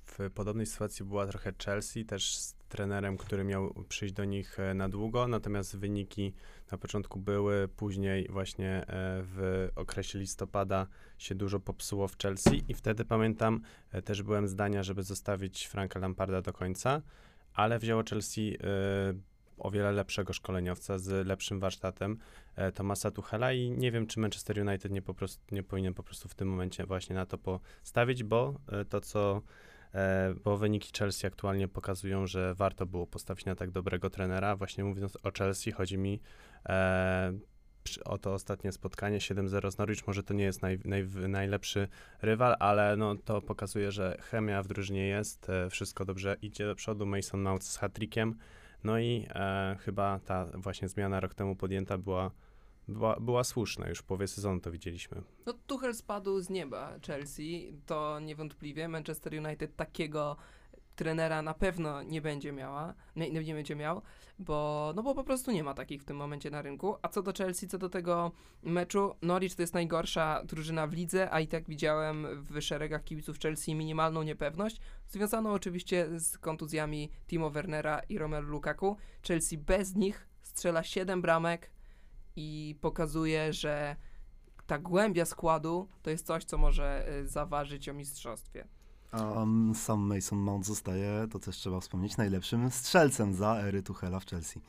[0.05, 2.37] w podobnej sytuacji była trochę Chelsea, też
[2.73, 6.33] trenerem, który miał przyjść do nich e, na długo, natomiast wyniki
[6.71, 8.85] na początku były, później właśnie e,
[9.23, 10.87] w okresie listopada
[11.19, 12.65] się dużo popsuło w Chelsea.
[12.69, 17.03] I wtedy pamiętam, e, też byłem zdania, żeby zostawić Franka Lamparda do końca,
[17.55, 18.59] ale wzięło Chelsea
[19.59, 22.19] o wiele lepszego szkoleniowca z lepszym warsztatem
[22.75, 23.53] Tomasa Tuchela.
[23.53, 26.49] I nie wiem, czy Manchester United nie, po prostu, nie powinien po prostu w tym
[26.49, 28.55] momencie właśnie na to postawić, bo
[28.89, 29.43] to, co
[30.45, 34.57] bo wyniki Chelsea aktualnie pokazują, że warto było postawić na tak dobrego trenera.
[34.57, 36.21] Właśnie mówiąc o Chelsea, chodzi mi
[36.69, 37.33] e,
[38.05, 40.07] o to ostatnie spotkanie 7-0 z Norwich.
[40.07, 41.89] Może to nie jest naj, naj, najlepszy
[42.23, 46.75] rywal, ale no, to pokazuje, że chemia w drużynie jest, e, wszystko dobrze idzie do
[46.75, 47.07] przodu.
[47.07, 48.35] Mason Mount z hat-trickiem.
[48.85, 52.31] No i e, chyba ta właśnie zmiana rok temu podjęta była,
[52.89, 53.89] była, była słuszna.
[53.89, 55.23] Już w połowie sezonu to widzieliśmy.
[55.47, 58.89] No Tuchel spadł z nieba Chelsea, to niewątpliwie.
[58.89, 60.37] Manchester United takiego
[60.97, 64.03] trenera na pewno nie będzie miała, nie, nie będzie miał,
[64.39, 66.97] bo, no bo po prostu nie ma takich w tym momencie na rynku.
[67.03, 71.31] A co do Chelsea, co do tego meczu, Norwich to jest najgorsza drużyna w lidze,
[71.31, 77.51] a i tak widziałem w szeregach kibiców Chelsea minimalną niepewność, związaną oczywiście z kontuzjami Timo
[77.51, 78.97] Wernera i Romelu Lukaku.
[79.29, 81.71] Chelsea bez nich strzela 7 bramek
[82.37, 83.97] i pokazuje, że
[84.67, 88.67] ta głębia składu to jest coś, co może y, zaważyć o mistrzostwie.
[89.11, 94.21] A um, sam Mason Mount zostaje, to też trzeba wspomnieć, najlepszym strzelcem za ery Tuchela
[94.21, 94.61] w Chelsea.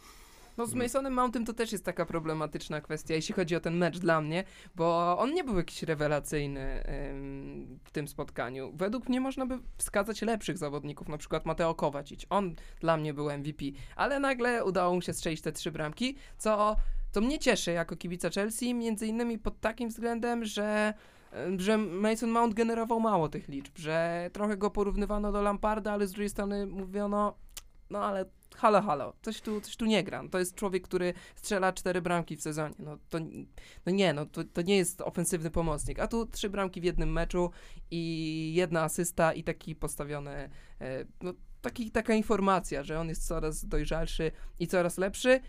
[0.58, 4.00] No z Masonem Mountem to też jest taka problematyczna kwestia, jeśli chodzi o ten mecz
[4.00, 4.44] dla mnie,
[4.76, 8.74] bo on nie był jakiś rewelacyjny ym, w tym spotkaniu.
[8.76, 12.26] Według mnie można by wskazać lepszych zawodników, na przykład Mateo Kovacic.
[12.30, 16.76] On dla mnie był MVP, ale nagle udało mu się strzelić te trzy bramki, co,
[17.14, 20.94] co mnie cieszy jako kibica Chelsea, między innymi pod takim względem, że
[21.58, 26.12] że Mason Mount generował mało tych liczb, że trochę go porównywano do Lamparda, ale z
[26.12, 27.38] drugiej strony mówiono,
[27.90, 30.24] no ale halo, halo, coś tu, coś tu nie gra.
[30.32, 32.76] To jest człowiek, który strzela cztery bramki w sezonie.
[32.80, 33.20] No to
[33.86, 36.00] no nie, no to, to nie jest ofensywny pomocnik.
[36.00, 37.52] A tu trzy bramki w jednym meczu
[37.92, 40.50] i jedna asysta i taki postawiony,
[40.82, 45.40] e, no taki, taka informacja, że on jest coraz dojrzalszy i coraz lepszy.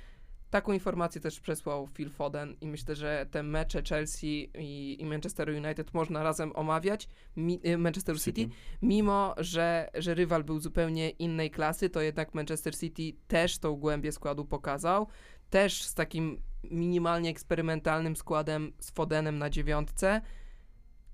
[0.54, 5.48] Taką informację też przesłał Phil Foden i myślę, że te mecze Chelsea i, i Manchester
[5.48, 8.54] United można razem omawiać, mi, y, Manchester City, City.
[8.82, 14.12] mimo że, że rywal był zupełnie innej klasy, to jednak Manchester City też tą głębię
[14.12, 15.06] składu pokazał,
[15.50, 20.20] też z takim minimalnie eksperymentalnym składem z Fodenem na dziewiątce,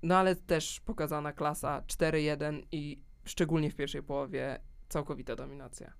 [0.03, 5.93] no ale też pokazana klasa 4-1 i szczególnie w pierwszej połowie całkowita dominacja.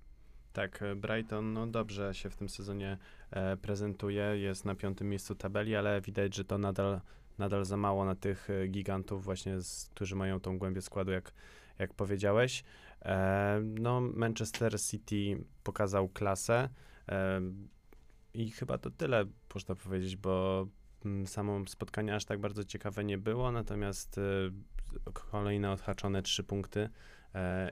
[0.54, 2.98] Tak, e, Brighton no dobrze się w tym sezonie
[3.32, 7.02] e, prezentuje, jest na piątym miejscu tabeli, ale widać, że to nadal,
[7.38, 11.34] nadal za mało na tych e, gigantów właśnie, z, którzy mają tą głębię składu, jak,
[11.80, 12.64] jak powiedziałeś.
[13.02, 16.70] E, no Manchester City pokazał klasę
[17.10, 17.42] e,
[18.34, 20.68] i chyba to tyle można powiedzieć, bo
[21.06, 24.22] mm, samo spotkanie aż tak bardzo ciekawe nie było, natomiast e,
[25.14, 26.90] kolejne odhaczone trzy punkty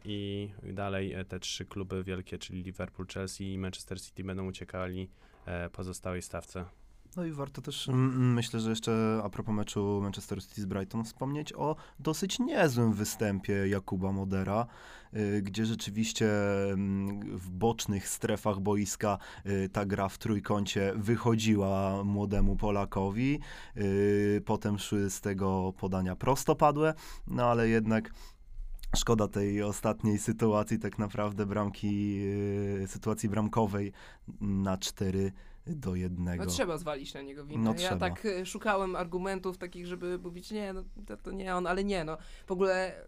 [0.05, 5.09] I dalej e, te trzy kluby wielkie, czyli Liverpool, Chelsea i Manchester City będą uciekali
[5.45, 6.65] e, pozostałej stawce.
[7.15, 11.53] No i warto też, myślę, że jeszcze a propos meczu Manchester City z Brighton, wspomnieć
[11.53, 14.67] o dosyć niezłym występie Jakuba Modera,
[15.13, 16.27] y, gdzie rzeczywiście
[17.33, 23.39] w bocznych strefach boiska y, ta gra w trójkącie wychodziła młodemu Polakowi.
[23.77, 26.93] Y, potem szły z tego podania prostopadłe,
[27.27, 28.11] no ale jednak
[28.95, 32.15] Szkoda tej ostatniej sytuacji, tak naprawdę bramki,
[32.79, 33.91] yy, sytuacji bramkowej
[34.41, 35.31] na 4
[35.67, 36.37] do 1.
[36.37, 37.63] No trzeba zwalić na niego winę.
[37.63, 38.09] No, ja trzeba.
[38.09, 42.03] tak y, szukałem argumentów takich, żeby mówić, nie, no, to, to nie on, ale nie,
[42.03, 42.17] no.
[42.47, 43.05] W ogóle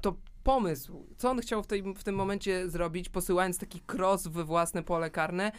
[0.00, 4.44] to pomysł, co on chciał w, tej, w tym momencie zrobić, posyłając taki cross we
[4.44, 5.52] własne pole karne,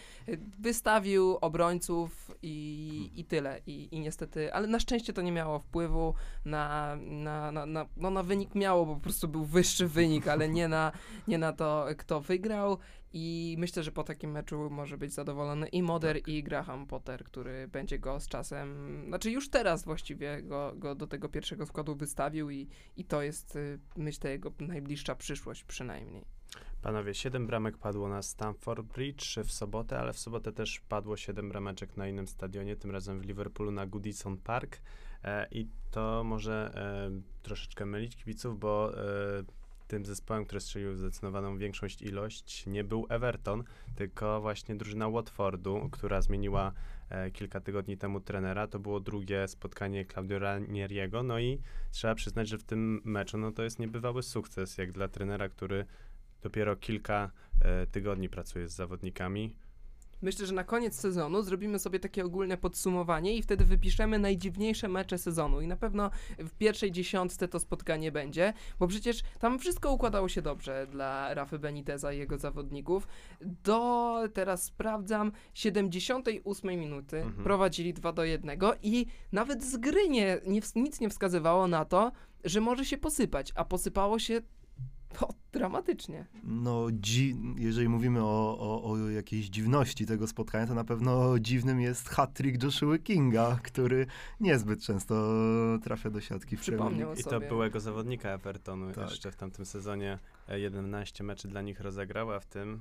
[0.60, 3.62] wystawił obrońców i, i tyle.
[3.66, 6.14] I, I niestety, ale na szczęście to nie miało wpływu
[6.46, 10.50] na, na, na, na, no na wynik miało, bo po prostu był wyższy wynik, ale
[10.50, 10.92] nie na,
[11.28, 12.78] nie na to, kto wygrał.
[13.20, 17.68] I myślę, że po takim meczu może być zadowolony i Moder, i Graham Potter, który
[17.68, 22.50] będzie go z czasem, znaczy już teraz właściwie go, go do tego pierwszego składu wystawił
[22.50, 26.26] i, i to jest, y, myślę, jego najbliższa przyszłość przynajmniej.
[26.82, 31.50] Panowie, 7 bramek padło na Stamford Bridge w sobotę, ale w sobotę też padło 7
[31.50, 34.82] brameczek na innym stadionie, tym razem w Liverpoolu na Goodison Park.
[35.24, 39.44] E, I to może e, troszeczkę mylić kibiców, bo e,
[39.88, 43.64] tym zespołem, który strzelił zdecydowaną większość ilość, nie był Everton,
[43.96, 46.74] tylko właśnie drużyna Watfordu, która zmieniła
[47.10, 48.68] e, kilka tygodni temu trenera.
[48.68, 53.52] To było drugie spotkanie Claudio Ranieriego, no i trzeba przyznać, że w tym meczu no
[53.52, 55.86] to jest niebywały sukces, jak dla trenera, który
[56.42, 59.56] dopiero kilka e, tygodni pracuje z zawodnikami.
[60.22, 65.18] Myślę, że na koniec sezonu zrobimy sobie takie ogólne podsumowanie i wtedy wypiszemy najdziwniejsze mecze
[65.18, 65.62] sezonu.
[65.62, 70.42] I na pewno w pierwszej dziesiątce to spotkanie będzie, bo przecież tam wszystko układało się
[70.42, 73.08] dobrze dla Rafy Beniteza i jego zawodników.
[73.42, 77.44] Do, teraz sprawdzam, 78 minuty Mhm.
[77.44, 82.12] prowadzili 2 do 1 i nawet z gry nie, nie, nic nie wskazywało na to,
[82.44, 84.42] że może się posypać, a posypało się
[85.22, 86.26] o, dramatycznie.
[86.44, 91.82] No, dzi- jeżeli mówimy o, o, o jakiejś dziwności tego spotkania, to na pewno dziwnym
[91.82, 94.06] jest hat-trick Joshua Kinga, który
[94.40, 95.16] niezbyt często
[95.84, 97.14] trafia do siatki w Przypomniał.
[97.14, 99.10] I to byłego zawodnika Evertonu Tak.
[99.10, 102.80] jeszcze w tamtym sezonie e, 11 meczy dla nich rozegrał, a w tym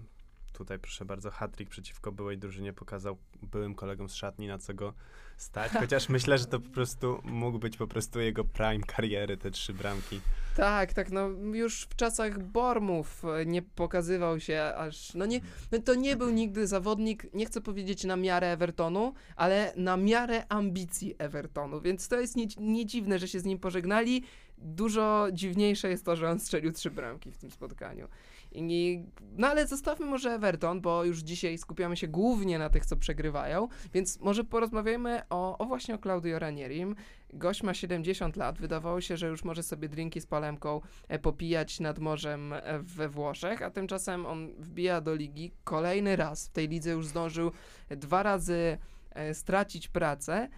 [0.57, 4.95] tutaj proszę bardzo hat-trick przeciwko byłej drużynie pokazał byłym kolegom z szatni na co go
[5.37, 9.51] stać, chociaż myślę, że to po prostu mógł być po prostu jego prime kariery, te
[9.51, 10.21] trzy bramki.
[10.57, 15.40] Tak, tak, no już w czasach Bormów e, nie pokazywał się aż, no nie,
[15.73, 20.45] no to nie był nigdy zawodnik, nie chcę powiedzieć na miarę Evertonu, ale na miarę
[20.49, 24.23] ambicji Evertonu, więc to jest nie, nie dziwne, że się z nim pożegnali.
[24.59, 28.09] Dużo dziwniejsze jest to, że on strzelił trzy bramki w tym spotkaniu.
[28.57, 29.05] I,
[29.37, 33.69] no ale zostawmy może Everton, bo już dzisiaj skupiamy się głównie na tych, co przegrywają,
[33.95, 36.97] więc może porozmawiajmy o, o właśnie o Claudio Ranierim.
[37.33, 41.81] Gość ma 70 lat, wydawało się, że już może sobie drinki z palemką e, popijać
[41.81, 46.49] nad morzem e, we Włoszech, a tymczasem on wbija do ligi kolejny raz.
[46.49, 47.51] W tej lidze już zdążył
[47.90, 48.79] dwa razy
[49.11, 50.49] e, stracić pracę.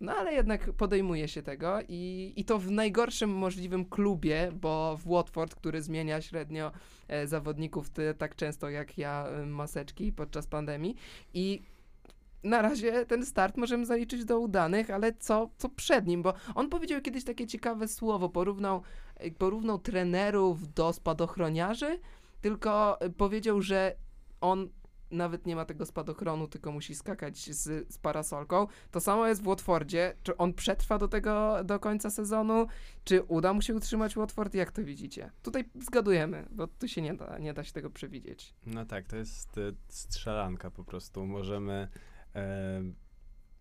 [0.00, 5.08] No ale jednak podejmuje się tego i, i to w najgorszym możliwym klubie, bo w
[5.08, 6.72] Watford, który zmienia średnio
[7.08, 10.96] e, zawodników ty, tak często jak ja e, maseczki podczas pandemii
[11.34, 11.62] i
[12.42, 16.22] na razie ten start możemy zaliczyć do udanych, ale co, co przed nim?
[16.22, 18.82] Bo on powiedział kiedyś takie ciekawe słowo, porównał,
[19.16, 21.98] e, porównał trenerów do spadochroniarzy,
[22.40, 23.96] tylko y, powiedział, że
[24.40, 24.68] on
[25.10, 28.66] nawet nie ma tego spadochronu, tylko musi skakać z, z parasolką.
[28.90, 30.14] To samo jest w Watfordzie.
[30.22, 32.66] Czy on przetrwa do tego do końca sezonu?
[33.04, 34.54] Czy uda mu się utrzymać Watford?
[34.54, 35.30] Jak to widzicie?
[35.42, 38.54] Tutaj zgadujemy, bo tu się nie da, nie da się tego przewidzieć.
[38.66, 41.26] No tak, to jest y, strzelanka po prostu.
[41.26, 41.88] Możemy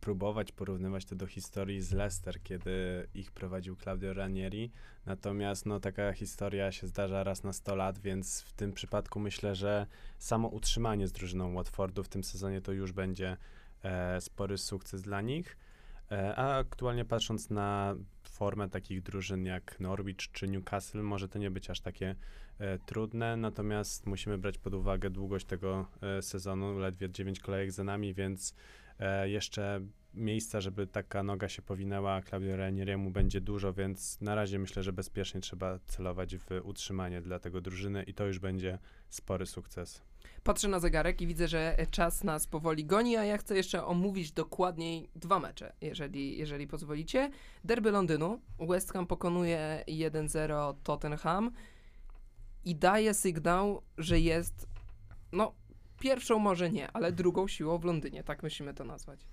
[0.06, 4.72] próbować porównywać to do historii z Leicester, kiedy ich prowadził Claudio Ranieri.
[5.06, 9.56] Natomiast no, taka historia się zdarza raz na 100 lat, więc w tym przypadku myślę,
[9.56, 9.88] że
[10.20, 13.38] samo utrzymanie z drużyną Watfordu w tym sezonie to już będzie
[13.84, 15.58] e, spory sukces dla nich.
[16.12, 21.52] E, a aktualnie patrząc na formę takich drużyn jak Norwich czy Newcastle, może to nie
[21.52, 22.16] być aż takie
[22.60, 27.84] e, trudne, natomiast musimy brać pod uwagę długość tego e, sezonu, ledwie 9 kolejek za
[27.84, 28.56] nami, więc
[29.26, 29.82] jeszcze
[30.14, 34.94] miejsca, żeby taka noga się powinęła Claudio Ranieriemu będzie dużo, więc na razie myślę, że
[34.94, 38.80] bezpiecznie trzeba celować w utrzymanie dla tego drużyny i to już będzie
[39.10, 40.02] spory sukces.
[40.44, 44.32] Patrzę na zegarek i widzę, że czas nas powoli goni, a ja chcę jeszcze omówić
[44.32, 47.32] dokładniej dwa mecze, jeżeli, jeżeli pozwolicie.
[47.64, 48.40] Derby Londynu.
[48.60, 51.52] West Ham pokonuje 1-0 Tottenham
[52.66, 54.68] i daje sygnał, że jest,
[55.32, 55.54] no,
[56.00, 59.26] pierwszą może nie, ale drugą siłą w Londynie, tak musimy to nazwać.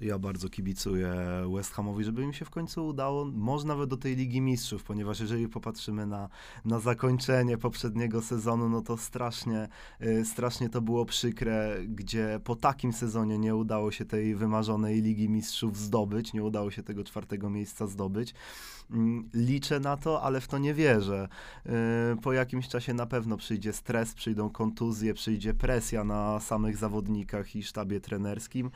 [0.00, 1.14] Ja bardzo kibicuję
[1.54, 5.20] West Hamowi, żeby im się w końcu udało, może nawet do tej Ligi Mistrzów, ponieważ
[5.20, 6.28] jeżeli popatrzymy na,
[6.64, 9.68] na zakończenie poprzedniego sezonu, no to strasznie,
[10.02, 15.28] y, strasznie to było przykre, gdzie po takim sezonie nie udało się tej wymarzonej Ligi
[15.28, 18.34] Mistrzów zdobyć, nie udało się tego czwartego miejsca zdobyć.
[18.90, 21.28] Mm, liczę na to, ale w to nie wierzę.
[21.66, 27.56] Y, po jakimś czasie na pewno przyjdzie stres, przyjdą kontuzje, przyjdzie presja na samych zawodnikach
[27.56, 28.70] i sztabie trenerskim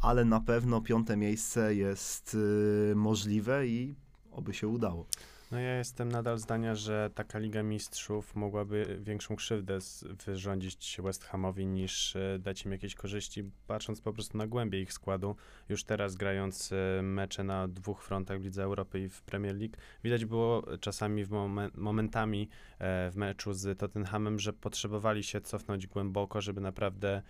[0.00, 3.94] ale na pewno piąte miejsce jest y, możliwe i
[4.30, 5.06] oby się udało.
[5.50, 9.78] No ja jestem nadal zdania, że taka Liga Mistrzów mogłaby większą krzywdę
[10.26, 14.92] wyrządzić West Hamowi niż e, dać im jakieś korzyści, patrząc po prostu na głębię ich
[14.92, 15.36] składu.
[15.68, 19.76] Już teraz grając e, mecze na dwóch frontach w Lidze Europy i w Premier League,
[20.04, 25.86] widać było czasami w momen momentami e, w meczu z Tottenhamem, że potrzebowali się cofnąć
[25.86, 27.22] głęboko, żeby naprawdę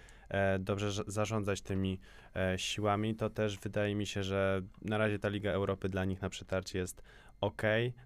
[0.59, 2.01] dobrze zarządzać tymi
[2.57, 3.15] siłami.
[3.15, 6.79] To też wydaje mi się, że na razie ta Liga Europy dla nich na przetarcie
[6.79, 7.03] jest
[7.41, 7.63] ok,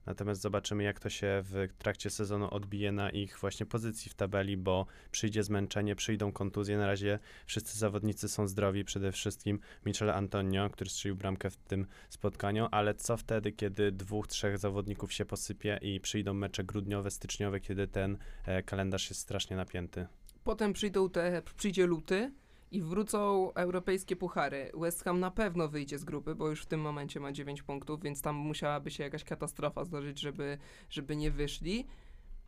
[0.07, 4.57] natomiast zobaczymy, jak to się w trakcie sezonu odbije na ich właśnie pozycji w tabeli,
[4.57, 6.79] bo przyjdzie zmęczenie, przyjdą kontuzje.
[6.79, 11.87] Na razie wszyscy zawodnicy są zdrowi, przede wszystkim Michele Antonio, który strzelił bramkę w tym
[12.09, 17.61] spotkaniu, ale co wtedy, kiedy dwóch, trzech zawodników się posypie i przyjdą mecze grudniowe, styczniowe,
[17.61, 20.07] kiedy ten e, kalendarz jest strasznie napięty?
[20.45, 22.33] Potem przyjdą te, przyjdzie luty,
[22.71, 24.71] i wrócą europejskie puchary.
[24.75, 28.03] West Ham na pewno wyjdzie z grupy, bo już w tym momencie ma 9 punktów,
[28.03, 30.59] więc tam musiałaby się jakaś katastrofa zdarzyć, żeby,
[30.91, 31.87] żeby nie wyszli.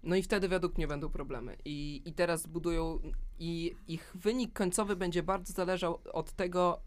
[0.02, 1.56] No i wtedy według mnie będą problemy.
[1.64, 3.00] I, I teraz budują,
[3.38, 6.80] i ich wynik końcowy będzie bardzo zależał od tego,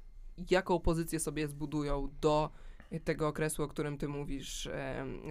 [0.52, 2.50] jaką pozycję sobie zbudują do
[3.04, 4.70] tego okresu, o którym ty mówisz,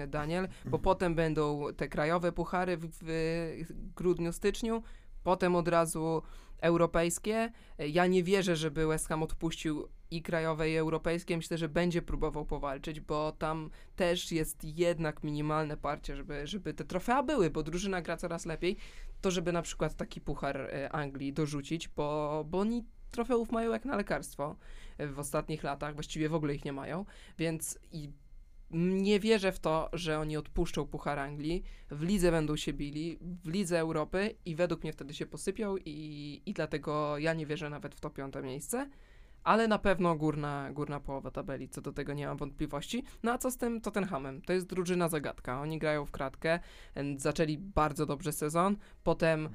[0.08, 0.82] Daniel, bo mhm.
[0.82, 4.82] potem będą te krajowe puchary w, w grudniu, styczniu,
[5.24, 6.22] potem od razu
[6.60, 7.52] europejskie.
[7.78, 11.36] Ja nie wierzę, żeby West Ham odpuścił i krajowe, i europejskie.
[11.36, 16.84] Myślę, że będzie próbował powalczyć, bo tam też jest jednak minimalne parcie, żeby, żeby te
[16.84, 18.76] trofea były, bo drużyna gra coraz lepiej.
[19.20, 23.84] To, żeby na przykład taki puchar e, Anglii dorzucić, bo, bo oni trofeów mają jak
[23.84, 24.56] na lekarstwo
[24.98, 27.04] w ostatnich latach, właściwie w ogóle ich nie mają,
[27.38, 28.10] więc i
[28.74, 33.48] nie wierzę w to, że oni odpuszczą Puchar Anglii, w lidze będą się bili, w
[33.48, 37.94] lidze Europy i według mnie wtedy się posypią i, i dlatego ja nie wierzę nawet
[37.94, 38.90] w to piąte miejsce,
[39.44, 43.04] ale na pewno górna, górna połowa tabeli, co do tego nie mam wątpliwości.
[43.22, 44.42] No a co z tym Tottenhamem?
[44.42, 46.60] To jest drużyna zagadka, oni grają w kratkę,
[47.16, 49.48] zaczęli bardzo dobrze sezon, potem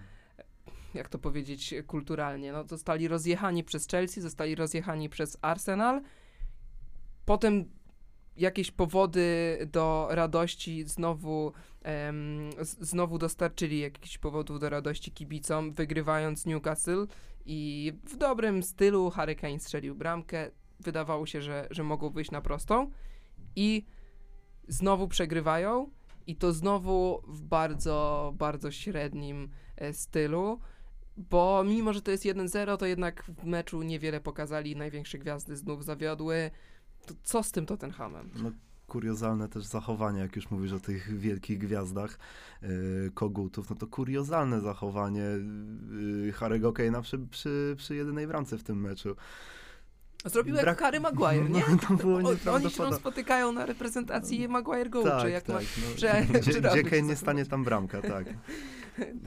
[0.93, 6.01] jak to powiedzieć kulturalnie, no zostali rozjechani przez Chelsea, zostali rozjechani przez Arsenal,
[7.25, 7.78] potem
[8.39, 11.53] jakieś powody do radości znowu,
[12.79, 17.07] znowu dostarczyli jakichś powodów do radości kibicom, wygrywając Newcastle
[17.45, 20.51] i w dobrym stylu Harry Kane strzelił bramkę.
[20.79, 22.91] Wydawało się, że, że mogą wyjść na prostą
[23.55, 23.85] i
[24.67, 25.89] znowu przegrywają
[26.27, 30.59] i to znowu w bardzo, bardzo średnim e, stylu
[31.19, 35.85] bo mimo, że to jest 1-0, to jednak w meczu niewiele pokazali, największe gwiazdy znów
[35.85, 36.51] zawiodły.
[37.05, 38.29] To co z tym Tottenhamem?
[38.43, 38.51] No,
[38.87, 42.19] kuriozalne też zachowanie, jak już mówisz o tych wielkich gwiazdach
[42.61, 48.63] yy, kogutów, no to kuriozalne zachowanie yy, Harry'ego Kane'a przy, przy, przy jedynej bramce w
[48.63, 49.15] tym meczu.
[50.25, 50.79] Zrobił jak Brak...
[50.79, 51.63] Harry Maguire, nie?
[51.89, 55.61] No, to Oni się spotykają na reprezentacji Maguire Go, tak, czy jak tak, ma...
[55.61, 58.27] no, że, gdzie, gdzie Kane nie stanie tam bramka, tak.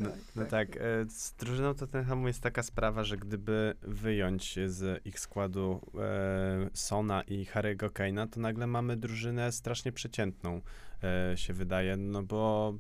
[0.01, 5.21] No, no tak, e, z drużyną Tottenhamu jest taka sprawa, że gdyby wyjąć z ich
[5.21, 10.61] składu e, Sona i Harry'ego Kane'a, to nagle mamy drużynę strasznie przeciętną,
[11.03, 12.75] e, się wydaje, no bo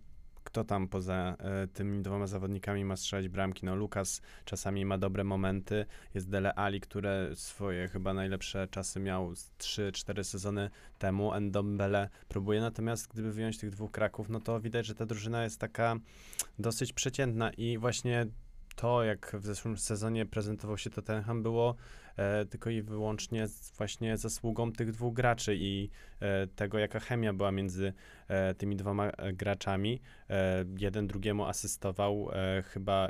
[0.53, 3.66] kto tam poza e, tymi dwoma zawodnikami ma strzelać bramki?
[3.66, 9.32] No Lukas czasami ma dobre momenty, jest Dele Ali, które swoje chyba najlepsze czasy miał
[9.32, 14.94] 3-4 sezony temu, Endombele próbuje, natomiast gdyby wyjąć tych dwóch Kraków, no to widać, że
[14.94, 15.96] ta drużyna jest taka
[16.59, 17.50] dosyć przeciętna.
[17.50, 18.26] I właśnie
[18.76, 21.74] to, jak w zeszłym sezonie prezentował się Tottenham, było
[22.16, 25.90] e, tylko i wyłącznie z, właśnie zasługą tych dwóch graczy i
[26.20, 27.92] e, tego, jaka chemia była między
[28.28, 30.00] e, tymi dwoma e, graczami.
[30.30, 33.08] E, jeden drugiemu asystował, e, chyba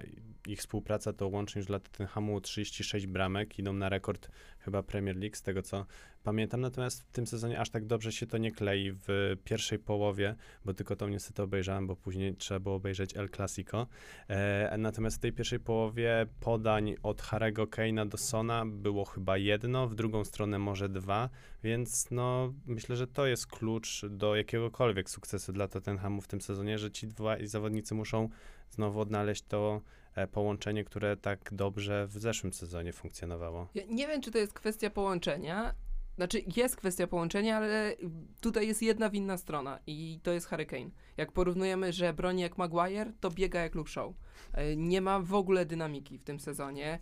[0.48, 4.28] ich współpraca to łącznie już dla Tottenhamu 36 bramek, idą na rekord
[4.58, 5.86] chyba Premier League, z tego co
[6.22, 6.60] pamiętam.
[6.60, 10.74] Natomiast w tym sezonie aż tak dobrze się to nie klei w pierwszej połowie, bo
[10.74, 13.86] tylko to niestety obejrzałem, bo później trzeba było obejrzeć El Clasico.
[14.28, 19.88] E, natomiast w tej pierwszej połowie podań od Harego Kane'a do Sona było chyba jedno,
[19.88, 21.28] w drugą stronę może dwa,
[21.64, 26.78] więc no myślę, że to jest klucz do jakiegokolwiek sukcesu dla Tottenhamu w tym sezonie,
[26.78, 28.28] że ci dwaj zawodnicy muszą
[28.70, 29.80] znowu odnaleźć to
[30.14, 33.68] e, połączenie, które tak dobrze w zeszłym sezonie funkcjonowało.
[33.74, 35.74] Ja nie wiem, czy to jest kwestia połączenia.
[36.16, 37.96] Znaczy, jest kwestia połączenia, ale
[38.40, 40.90] tutaj jest jedna winna strona i to jest Hurricane.
[41.16, 44.12] Jak porównujemy, że broni jak Maguire, to biega jak Luke Shaw.
[44.52, 46.98] E, Nie ma w ogóle dynamiki w tym sezonie.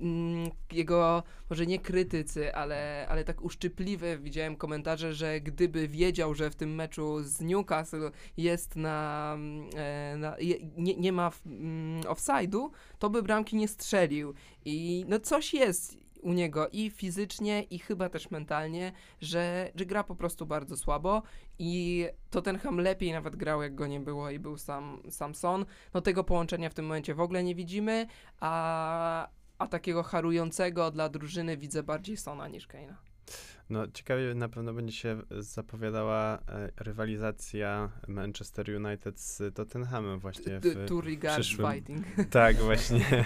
[0.00, 6.50] Mm, Jego, może nie krytycy, ale, ale tak uszczypliwe widziałem komentarze, że gdyby wiedział, że
[6.50, 10.36] w tym meczu z Newcastle jest na, mm, e, na
[10.76, 14.34] nie, nie ma mm, offside'u, to by bramki nie strzelił.
[14.64, 20.04] I no coś jest u niego i fizycznie, i chyba też mentalnie, że, że gra
[20.04, 21.22] po prostu bardzo słabo
[21.58, 25.64] i Tottenham lepiej nawet grał, jak go nie było i był sam Samson.
[25.94, 28.06] No tego połączenia w tym momencie w ogóle nie widzimy,
[28.40, 32.94] a, a takiego harującego dla drużyny widzę bardziej Sona niż Kane'a.
[33.70, 40.70] No, ciekawie na pewno będzie się zapowiadała e, rywalizacja Manchester United z Tottenhamem właśnie The
[40.70, 42.06] w Two regards fighting.
[42.30, 43.24] Tak, właśnie.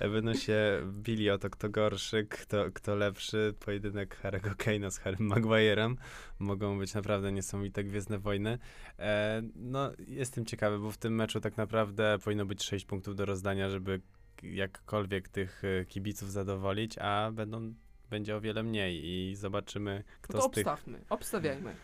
[0.12, 3.54] Będą się bili o to, kto gorszy, kto, kto lepszy.
[3.60, 5.96] Pojedynek Harry'ego Kane'a z Harrym Maguire'em.
[6.38, 8.58] Mogą być naprawdę niesamowite gwiezdne wojny.
[8.98, 13.24] E, no, jestem ciekawy, bo w tym meczu tak naprawdę powinno być 6 punktów do
[13.24, 14.00] rozdania, żeby
[14.42, 17.74] jakkolwiek tych e, kibiców zadowolić, a będą,
[18.10, 20.66] będzie o wiele mniej i zobaczymy, kto No to z tych...
[20.66, 21.74] obstawmy, obstawiajmy.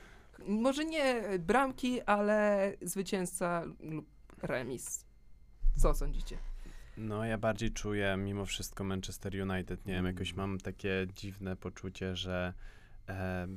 [0.46, 4.06] Może nie bramki, ale zwycięzca lub
[4.42, 5.04] remis.
[5.76, 6.38] Co sądzicie?
[6.96, 9.86] No, ja bardziej czuję mimo wszystko Manchester United.
[9.86, 12.52] Nie wiem, jakoś mam takie dziwne poczucie, że
[13.08, 13.48] e,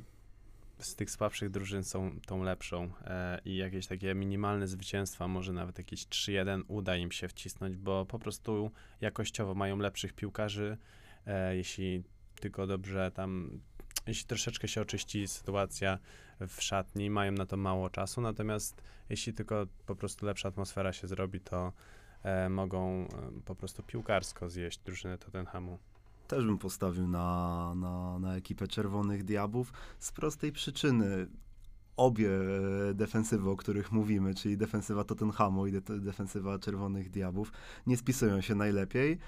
[0.80, 5.78] z tych słabszych drużyn są tą lepszą e, i jakieś takie minimalne zwycięstwa, może nawet
[5.78, 10.78] jakieś 3-1 uda im się wcisnąć, bo po prostu jakościowo mają lepszych piłkarzy,
[11.26, 12.04] e, jeśli
[12.40, 13.60] tylko dobrze tam,
[14.08, 16.00] jeśli troszeczkę się oczyści sytuacja
[16.48, 21.08] w szatni, mają na to mało czasu, natomiast jeśli tylko po prostu lepsza atmosfera się
[21.08, 21.74] zrobi, to
[22.24, 23.08] e, mogą e,
[23.46, 25.80] po prostu piłkarsko zjeść drużynę Tottenhamu.
[26.28, 31.28] Też bym postawił na, na, na ekipę Czerwonych Diabłów z prostej przyczyny.
[31.98, 32.30] Obie
[32.90, 37.52] e, defensywy, o których mówimy, czyli defensywa Tottenhamu i de- defensywa Czerwonych Diabłów,
[37.88, 39.20] nie spisują się najlepiej,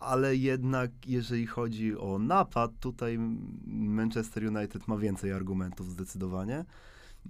[0.00, 3.18] ale jednak jeżeli chodzi o napad, tutaj
[3.66, 6.64] Manchester United ma więcej argumentów zdecydowanie.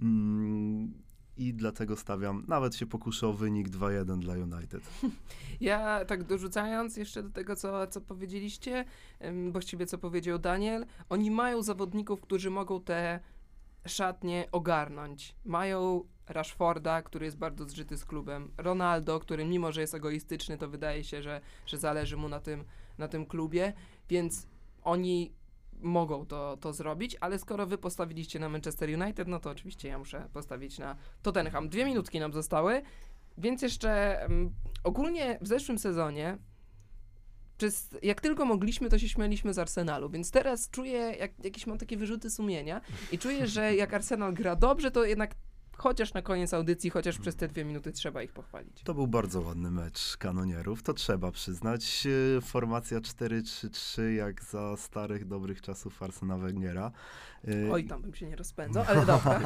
[0.01, 0.93] Mm,
[1.37, 4.81] I dlatego stawiam, nawet się pokuszę o wynik 2-1 dla United.
[5.61, 8.85] Ja tak dorzucając jeszcze do tego, co, co powiedzieliście,
[9.51, 13.19] właściwie co powiedział Daniel, oni mają zawodników, którzy mogą te
[13.87, 15.35] szatnie ogarnąć.
[15.45, 20.69] Mają Rashforda, który jest bardzo zżyty z klubem, Ronaldo, który mimo, że jest egoistyczny, to
[20.69, 22.63] wydaje się, że, że zależy mu na tym,
[22.97, 23.73] na tym klubie,
[24.09, 24.47] więc
[24.83, 25.33] oni
[25.81, 29.99] mogą to, to zrobić, ale skoro wy postawiliście na Manchester United, no to oczywiście ja
[29.99, 31.69] muszę postawić na Tottenham.
[31.69, 32.81] Dwie minutki nam zostały,
[33.37, 36.37] więc jeszcze em, ogólnie w zeszłym sezonie
[37.57, 41.77] przez, jak tylko mogliśmy, to się śmialiśmy z Arsenalu, więc teraz czuję, jak, jakieś mam
[41.77, 42.81] takie wyrzuty sumienia
[43.11, 45.35] i czuję, że jak Arsenal gra dobrze, to jednak
[45.77, 48.83] chociaż na koniec audycji, chociaż przez te dwie minuty trzeba ich pochwalić.
[48.83, 52.07] To był bardzo ładny mecz kanonierów, to trzeba przyznać.
[52.37, 56.91] E, Formacja 4-3-3 jak za starych, dobrych czasów Arsena Wengera.
[57.47, 59.39] E, Oj, tam bym się nie rozpędzał, ale dobra.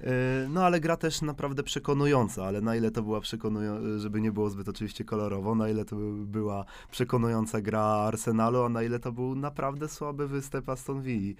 [0.00, 4.32] e, No ale gra też naprawdę przekonująca, ale na ile to była przekonująca, żeby nie
[4.32, 8.98] było zbyt oczywiście kolorowo, na ile to by- była przekonująca gra Arsenalu, a na ile
[8.98, 11.36] to był naprawdę słaby występ Aston Villi,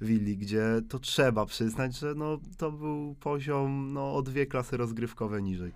[0.00, 5.42] Villi gdzie to trzeba przyznać, że no, to był poziom no, o dwie klasy rozgrywkowe
[5.42, 5.72] niżej.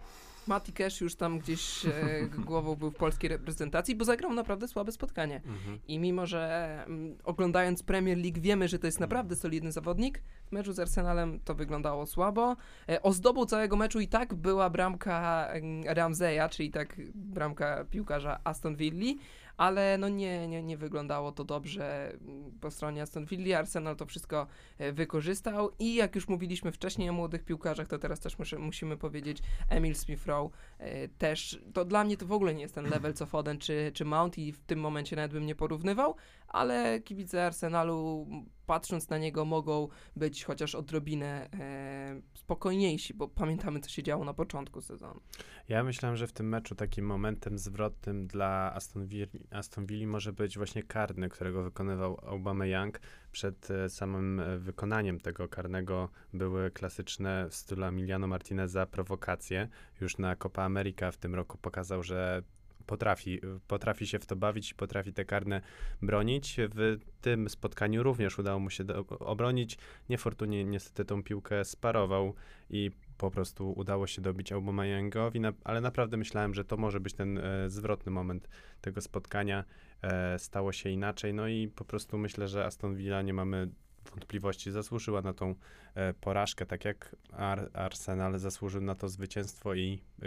[0.47, 1.90] Mati Cash już tam gdzieś e,
[2.47, 5.36] głową był w polskiej reprezentacji, bo zagrał naprawdę słabe spotkanie.
[5.36, 5.78] Mhm.
[5.88, 10.53] I mimo, że mm, oglądając Premier League wiemy, że to jest naprawdę solidny zawodnik, w
[10.53, 12.57] meczu z Arsenalem to wyglądało słabo.
[12.88, 18.76] E, ozdobą całego meczu i tak była bramka em, Ramseya, czyli tak bramka piłkarza Aston
[18.76, 19.14] Villa,
[19.62, 23.58] ale no nie, nie, nie wyglądało to dobrze mm, po stronie Aston Villa.
[23.58, 24.46] Arsenal to wszystko
[24.78, 28.96] e, wykorzystał i jak już mówiliśmy wcześniej o młodych piłkarzach, to teraz też muszę, musimy
[28.96, 29.38] powiedzieć
[29.68, 33.26] Emil Smith-Rowe e, też, to dla mnie to w ogóle nie jest ten level co
[33.26, 36.14] Foden czy, czy Mount i w tym momencie nawet bym nie porównywał,
[36.48, 38.26] ale kibice Arsenalu
[38.72, 44.34] patrząc na niego mogą być chociaż odrobinę e, spokojniejsi, bo pamiętamy co się działo na
[44.34, 45.20] początku sezonu.
[45.68, 49.08] Ja myślałem, że w tym meczu takim momentem zwrotnym dla Aston
[49.50, 53.00] Aston Villa może być właśnie karny, którego wykonywał Aubameyang.
[53.32, 59.68] Przed e, samym e, wykonaniem tego karnego były klasyczne w stylu Emiliano Martineza prowokacje.
[60.00, 62.42] Już na Copa America w tym roku pokazał, że
[62.87, 65.61] potrafi, potrafi się w to bawić i potrafi te karne
[66.03, 66.57] bronić.
[66.74, 69.78] W tym spotkaniu również udało mu się do, obronić.
[70.09, 72.35] Niefortunnie niestety tą piłkę sparował
[72.70, 77.14] i po prostu udało się dobić Aubameyangowi, na, ale naprawdę myślałem, że to może być
[77.14, 78.49] ten e, zwrotny moment
[78.80, 79.64] tego spotkania.
[80.03, 83.68] E, stało się inaczej, no i po prostu myślę, że Aston Villa nie mamy
[84.11, 85.55] wątpliwości, zasłużyła na tą
[85.94, 90.26] e, porażkę, tak jak Ar Arsenal zasłużył na to zwycięstwo i e,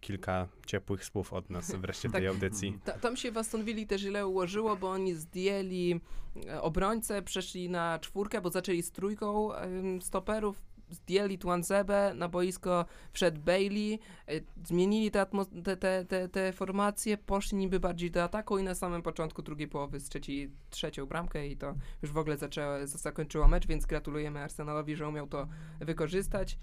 [0.00, 2.30] kilka ciepłych słów od nas wreszcie w tej Tak.
[2.30, 2.78] audycji.
[2.84, 6.00] Ta, tam się w Aston Villa też źle ułożyło, bo oni zdjęli
[6.46, 10.62] e, obrońcę, przeszli na czwórkę, bo zaczęli z trójką em, stoperów,
[10.94, 14.32] zdjęli Tuanzebę, na boisko wszedł Bailey, e,
[14.64, 15.26] zmienili te,
[15.64, 19.68] te, te, te, te formacje, poszli niby bardziej do ataku i na samym początku drugiej
[19.68, 24.96] połowy strzeci trzecią bramkę i to już w ogóle zaczęło, zakończyło mecz, więc gratulujemy Arsenalowi,
[24.96, 25.48] że umiał to
[25.80, 26.58] wykorzystać.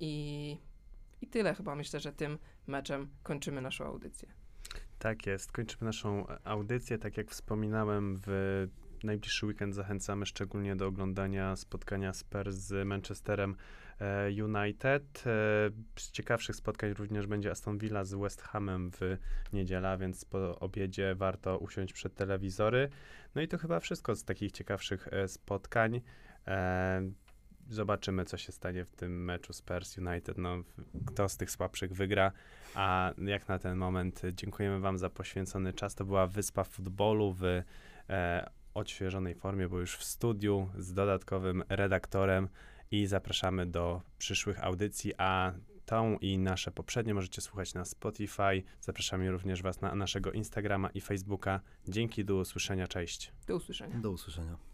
[0.00, 0.56] I,
[1.20, 4.28] I tyle chyba myślę, że tym meczem kończymy naszą audycję.
[4.98, 5.52] Tak jest.
[5.52, 6.98] Kończymy naszą e, audycję.
[6.98, 8.66] Tak jak wspominałem, w
[9.04, 13.56] najbliższy weekend zachęcamy szczególnie do oglądania spotkania Spurs z Manchesterem
[14.00, 15.24] e, United.
[15.26, 19.16] E, Z ciekawszych spotkań również będzie Aston Villa z West Hamem w
[19.52, 22.88] niedzielę, więc po obiedzie warto usiąść przed telewizory.
[23.34, 26.00] No i to chyba wszystko z takich ciekawszych e, spotkań.
[27.68, 30.38] Zobaczymy, co się stanie w tym meczu Spurs United.
[30.38, 30.62] No,
[31.06, 32.32] kto z tych słabszych wygra.
[32.74, 35.94] A jak na ten moment dziękujemy Wam za poświęcony czas.
[35.94, 37.42] To była Wyspa Futbolu w
[38.74, 42.48] odświeżonej formie, bo już w studiu z dodatkowym redaktorem
[42.90, 45.52] i zapraszamy do przyszłych audycji, a
[45.86, 48.62] tą i nasze poprzednie możecie słuchać na Spotify.
[48.80, 51.60] Zapraszamy również Was na naszego Instagrama i Facebooka.
[51.88, 53.32] Dzięki, do usłyszenia, cześć.
[53.46, 53.98] Do usłyszenia.
[53.98, 54.71] Do usłyszenia.